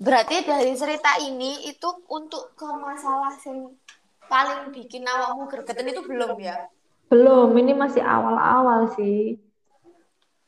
Berarti 0.00 0.36
dari 0.44 0.72
cerita 0.76 1.20
ini 1.20 1.68
itu 1.68 1.88
untuk 2.08 2.56
ke 2.56 2.66
masalah 2.66 3.34
yang 3.44 3.74
paling 4.30 4.70
bikin 4.70 5.02
awakmu 5.04 5.50
gregetan 5.50 5.90
itu 5.90 6.02
belum 6.06 6.38
ya? 6.38 6.70
Belum, 7.10 7.50
ini 7.58 7.74
masih 7.74 8.00
awal-awal 8.06 8.94
sih. 8.94 9.34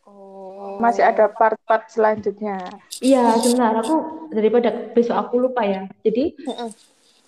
Oh. 0.02 0.82
masih 0.82 1.06
ada 1.06 1.30
part-part 1.30 1.86
selanjutnya 1.86 2.58
Iya, 2.98 3.38
sebentar 3.38 3.82
aku 3.82 4.26
daripada 4.34 4.70
besok 4.94 5.14
aku 5.14 5.34
lupa 5.38 5.62
ya. 5.62 5.86
Jadi 6.06 6.38
Mm-mm. 6.38 6.70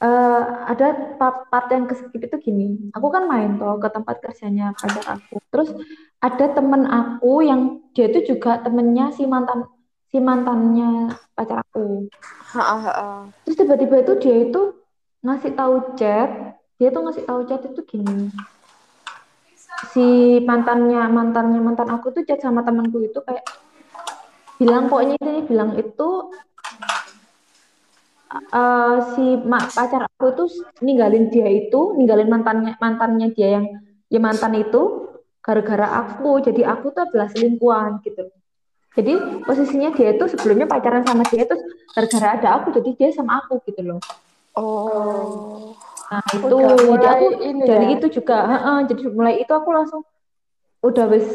eh, 0.03 0.43
ada 0.71 1.19
part, 1.19 1.47
part 1.51 1.67
yang 1.71 1.87
keskip 1.91 2.19
itu 2.19 2.37
gini. 2.39 2.91
Aku 2.95 3.11
kan 3.11 3.27
main 3.27 3.59
toh 3.59 3.79
ke 3.79 3.91
tempat 3.91 4.23
kerjanya 4.23 4.71
pacar 4.75 5.19
aku. 5.19 5.43
Terus 5.51 5.71
ada 6.23 6.47
temen 6.51 6.83
aku 6.87 7.43
yang 7.43 7.83
dia 7.95 8.07
itu 8.11 8.35
juga 8.35 8.63
temennya 8.63 9.11
si 9.15 9.27
mantan 9.27 9.67
si 10.15 10.23
mantannya 10.23 11.11
pacar 11.35 11.67
aku. 11.67 12.07
Ha-ha, 12.55 12.77
ha-ha. 12.79 13.07
Terus 13.43 13.59
tiba-tiba 13.59 13.99
itu 13.99 14.13
dia 14.23 14.47
itu 14.47 14.63
ngasih 15.27 15.59
tahu 15.59 15.99
chat, 15.99 16.55
dia 16.79 16.95
tuh 16.95 17.03
ngasih 17.03 17.27
tahu 17.27 17.41
chat 17.51 17.67
itu 17.67 17.83
gini. 17.83 18.31
Si 19.91 20.39
mantannya 20.47 21.11
mantannya 21.11 21.59
mantan 21.59 21.91
aku 21.91 22.15
tuh 22.15 22.23
chat 22.23 22.39
sama 22.39 22.63
temanku 22.63 23.03
itu 23.03 23.19
kayak 23.27 23.43
bilang 24.63 24.87
pokoknya 24.87 25.19
ini 25.19 25.43
bilang 25.51 25.75
itu 25.75 26.31
eh, 28.55 28.97
si 29.19 29.35
ma- 29.43 29.67
pacar 29.67 30.07
aku 30.07 30.31
itu 30.31 30.45
ninggalin 30.79 31.27
dia 31.27 31.51
itu, 31.51 31.99
ninggalin 31.99 32.31
mantannya 32.31 32.79
mantannya 32.79 33.35
dia 33.35 33.59
yang 33.59 33.67
ya 34.07 34.23
mantan 34.23 34.63
itu 34.63 35.11
gara-gara 35.43 36.07
aku. 36.07 36.39
Jadi 36.39 36.63
aku 36.63 36.95
tuh 36.95 37.03
adalah 37.03 37.27
selingkuhan 37.35 37.99
gitu. 38.07 38.31
Jadi 38.95 39.13
posisinya 39.43 39.91
dia 39.91 40.15
itu 40.15 40.25
sebelumnya 40.31 40.71
pacaran 40.71 41.03
sama 41.03 41.27
dia 41.27 41.43
itu 41.43 41.57
gara-gara 41.91 42.29
ada 42.39 42.49
aku 42.63 42.71
jadi 42.79 42.91
dia 42.95 43.09
sama 43.11 43.43
aku 43.43 43.59
gitu 43.67 43.83
loh. 43.83 43.99
Oh. 44.55 45.75
Nah 46.15 46.23
itu 46.31 46.47
Udah 46.47 46.79
jadi 46.95 47.07
aku 47.11 47.27
ini 47.43 47.63
dari 47.67 47.87
ya. 47.91 47.95
itu 47.99 48.07
juga 48.23 48.37
heeh, 48.47 48.79
jadi 48.87 49.03
mulai 49.11 49.35
itu 49.43 49.51
aku 49.51 49.69
langsung 49.75 50.07
udah 50.87 51.11
wis 51.11 51.27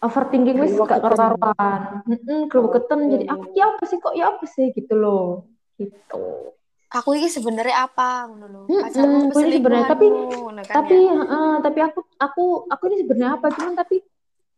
overthinking 0.00 0.56
wis 0.64 0.72
gak 0.80 1.04
karuan. 1.04 1.80
Heeh, 2.08 2.40
gregetan. 2.48 2.98
Jadi 3.12 3.24
aku 3.28 3.44
ya 3.52 3.64
apa 3.76 3.84
sih 3.84 3.96
kok 4.00 4.14
ya 4.16 4.32
apa 4.32 4.44
sih 4.48 4.72
gitu 4.72 4.94
loh. 4.96 5.44
Gitu. 5.76 6.24
Aku 6.90 7.14
ini 7.14 7.28
sebenarnya 7.30 7.86
apa 7.86 8.26
Pacarmu 8.66 9.30
aku 9.30 9.38
ini 9.46 9.62
sebenarnya, 9.62 9.86
tapi- 9.92 10.10
kan 10.66 10.74
Tapi 10.82 10.96
heeh, 11.06 11.50
tapi 11.62 11.78
aku 11.84 11.98
aku 12.18 12.44
aku 12.66 12.82
ini 12.90 12.96
sebenarnya 13.04 13.32
apa 13.38 13.46
cuman 13.54 13.74
tapi 13.76 13.96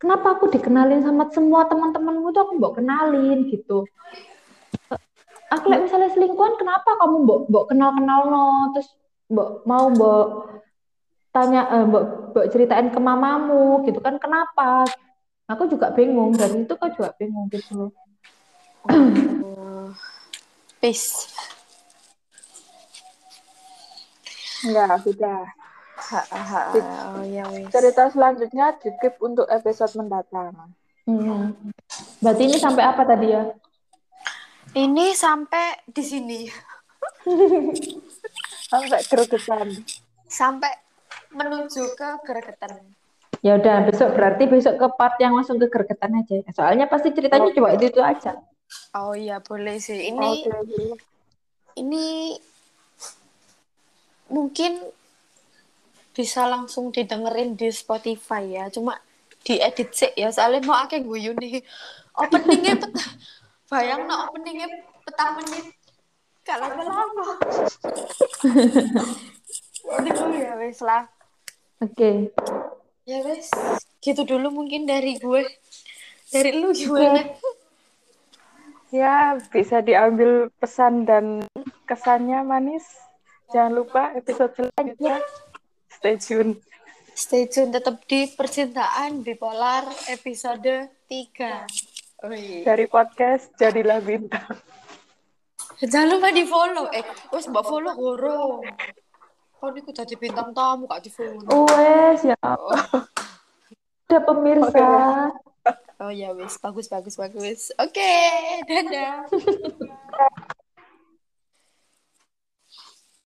kenapa 0.02 0.34
aku 0.34 0.50
dikenalin 0.50 1.06
sama 1.06 1.30
semua 1.30 1.62
teman-temanmu 1.70 2.34
tuh 2.34 2.42
aku 2.42 2.52
mbok 2.58 2.82
kenalin 2.82 3.46
gitu. 3.46 3.86
Aku 5.54 5.70
like 5.70 5.86
misalnya 5.86 6.10
selingkuhan 6.10 6.58
kenapa 6.58 6.98
kamu 6.98 7.22
mbok 7.22 7.38
mbok 7.46 7.64
kenal-kenal 7.70 8.20
no 8.26 8.46
terus 8.74 8.90
mbok 9.30 9.62
mau 9.62 9.86
mbok 9.94 10.26
tanya 11.30 11.70
eh, 11.70 11.84
mbok 11.86 12.34
mbok 12.34 12.46
ceritain 12.50 12.90
ke 12.90 12.98
mamamu 12.98 13.86
gitu 13.86 14.02
kan 14.02 14.18
kenapa? 14.18 14.82
Aku 15.46 15.70
juga 15.70 15.94
bingung 15.94 16.34
dari 16.34 16.66
itu 16.66 16.74
kan 16.74 16.90
juga 16.98 17.14
bingung 17.14 17.46
gitu. 17.54 17.94
Oh. 18.90 19.86
Peace. 20.82 21.30
enggak 24.62 24.94
sudah 25.02 25.42
Oh 26.10 27.22
ya 27.24 27.44
cerita 27.70 28.10
selanjutnya 28.10 28.76
di 28.82 28.90
keep 29.00 29.16
untuk 29.22 29.46
episode 29.48 29.94
mendatang 29.96 30.52
Hmm. 31.02 31.50
Berarti 32.22 32.46
ini 32.46 32.62
sampai 32.62 32.86
apa 32.86 33.02
tadi 33.02 33.34
ya? 33.34 33.42
Ini 34.72 35.18
sampai 35.18 35.82
di 35.90 36.02
sini. 36.02 36.40
Sampai 38.70 39.04
gregetan. 39.04 39.68
Sampai 40.30 40.72
menuju 41.28 41.92
ke 41.92 42.08
gregetan. 42.24 42.80
Ya 43.42 43.58
udah, 43.58 43.84
besok 43.84 44.14
berarti 44.14 44.46
besok 44.48 44.78
ke 44.78 44.86
part 44.96 45.18
yang 45.18 45.34
langsung 45.34 45.58
ke 45.58 45.66
gregetan 45.68 46.14
aja. 46.16 46.40
ya. 46.40 46.50
Soalnya 46.54 46.86
pasti 46.86 47.10
ceritanya 47.12 47.50
Oke. 47.50 47.58
cuma 47.58 47.74
itu 47.74 47.90
itu 47.90 48.00
aja. 48.00 48.38
Oh 48.96 49.12
iya, 49.12 49.42
boleh 49.42 49.76
sih. 49.82 50.08
Ini 50.08 50.30
Oke. 50.46 50.96
ini 51.82 52.38
mungkin 54.32 54.80
bisa 56.12 56.44
langsung 56.48 56.92
didengerin 56.92 57.56
di 57.56 57.68
Spotify 57.72 58.44
ya. 58.60 58.64
Cuma 58.68 59.00
diedit 59.42 59.90
sih 59.92 60.12
ya, 60.14 60.30
soalnya 60.30 60.62
mau 60.68 60.78
akeh 60.80 61.02
guyu 61.02 61.34
nih. 61.36 61.64
Openingnya 62.12 62.76
pet 62.76 62.92
bayang 63.72 64.04
no 64.04 64.28
openingnya 64.28 64.68
petang 65.08 65.40
menit. 65.40 65.66
Kalau 66.42 66.68
lama. 66.74 67.26
Aduh 69.98 70.30
ya 70.36 70.52
wes 70.58 70.78
lah. 70.84 71.08
Oke. 71.82 72.30
Ya 73.02 73.18
wes, 73.26 73.50
gitu 73.98 74.22
dulu 74.22 74.62
mungkin 74.62 74.86
dari 74.86 75.18
gue. 75.18 75.42
Dari 76.30 76.50
lu 76.54 76.70
gimana? 76.70 77.34
Ya, 78.92 79.40
bisa 79.48 79.80
diambil 79.80 80.52
pesan 80.60 81.08
dan 81.08 81.42
kesannya 81.88 82.44
manis. 82.44 82.84
Jangan 83.50 83.72
lupa 83.72 84.12
episode 84.14 84.52
selanjutnya. 84.54 85.18
Stay 86.02 86.18
tune. 86.18 86.58
Stay 87.14 87.46
tune 87.46 87.70
tetap 87.70 88.02
di 88.10 88.26
percintaan 88.34 89.22
bipolar 89.22 89.86
episode 90.10 90.90
3. 91.06 92.26
Wih. 92.26 92.66
Dari 92.66 92.90
podcast 92.90 93.54
Jadilah 93.54 94.02
Bintang. 94.02 94.50
Jangan 95.78 96.10
lupa 96.10 96.34
di 96.34 96.42
follow. 96.42 96.90
Eh, 96.90 97.06
wes 97.30 97.46
mbak 97.46 97.62
follow 97.62 97.94
goro. 97.94 98.66
Kau 99.62 99.70
ini 99.70 99.78
jadi 99.94 100.18
bintang 100.18 100.50
tamu 100.50 100.90
kak 100.90 101.06
di 101.06 101.10
follow. 101.14 101.70
Wes 101.70 102.26
ya. 102.26 102.50
Ada 104.10 104.18
pemirsa. 104.26 104.90
Oh 106.02 106.10
ya 106.10 106.34
wes, 106.34 106.58
bagus 106.58 106.90
bagus 106.90 107.14
bagus. 107.14 107.70
Oke, 107.78 108.10
dadah. 108.66 109.30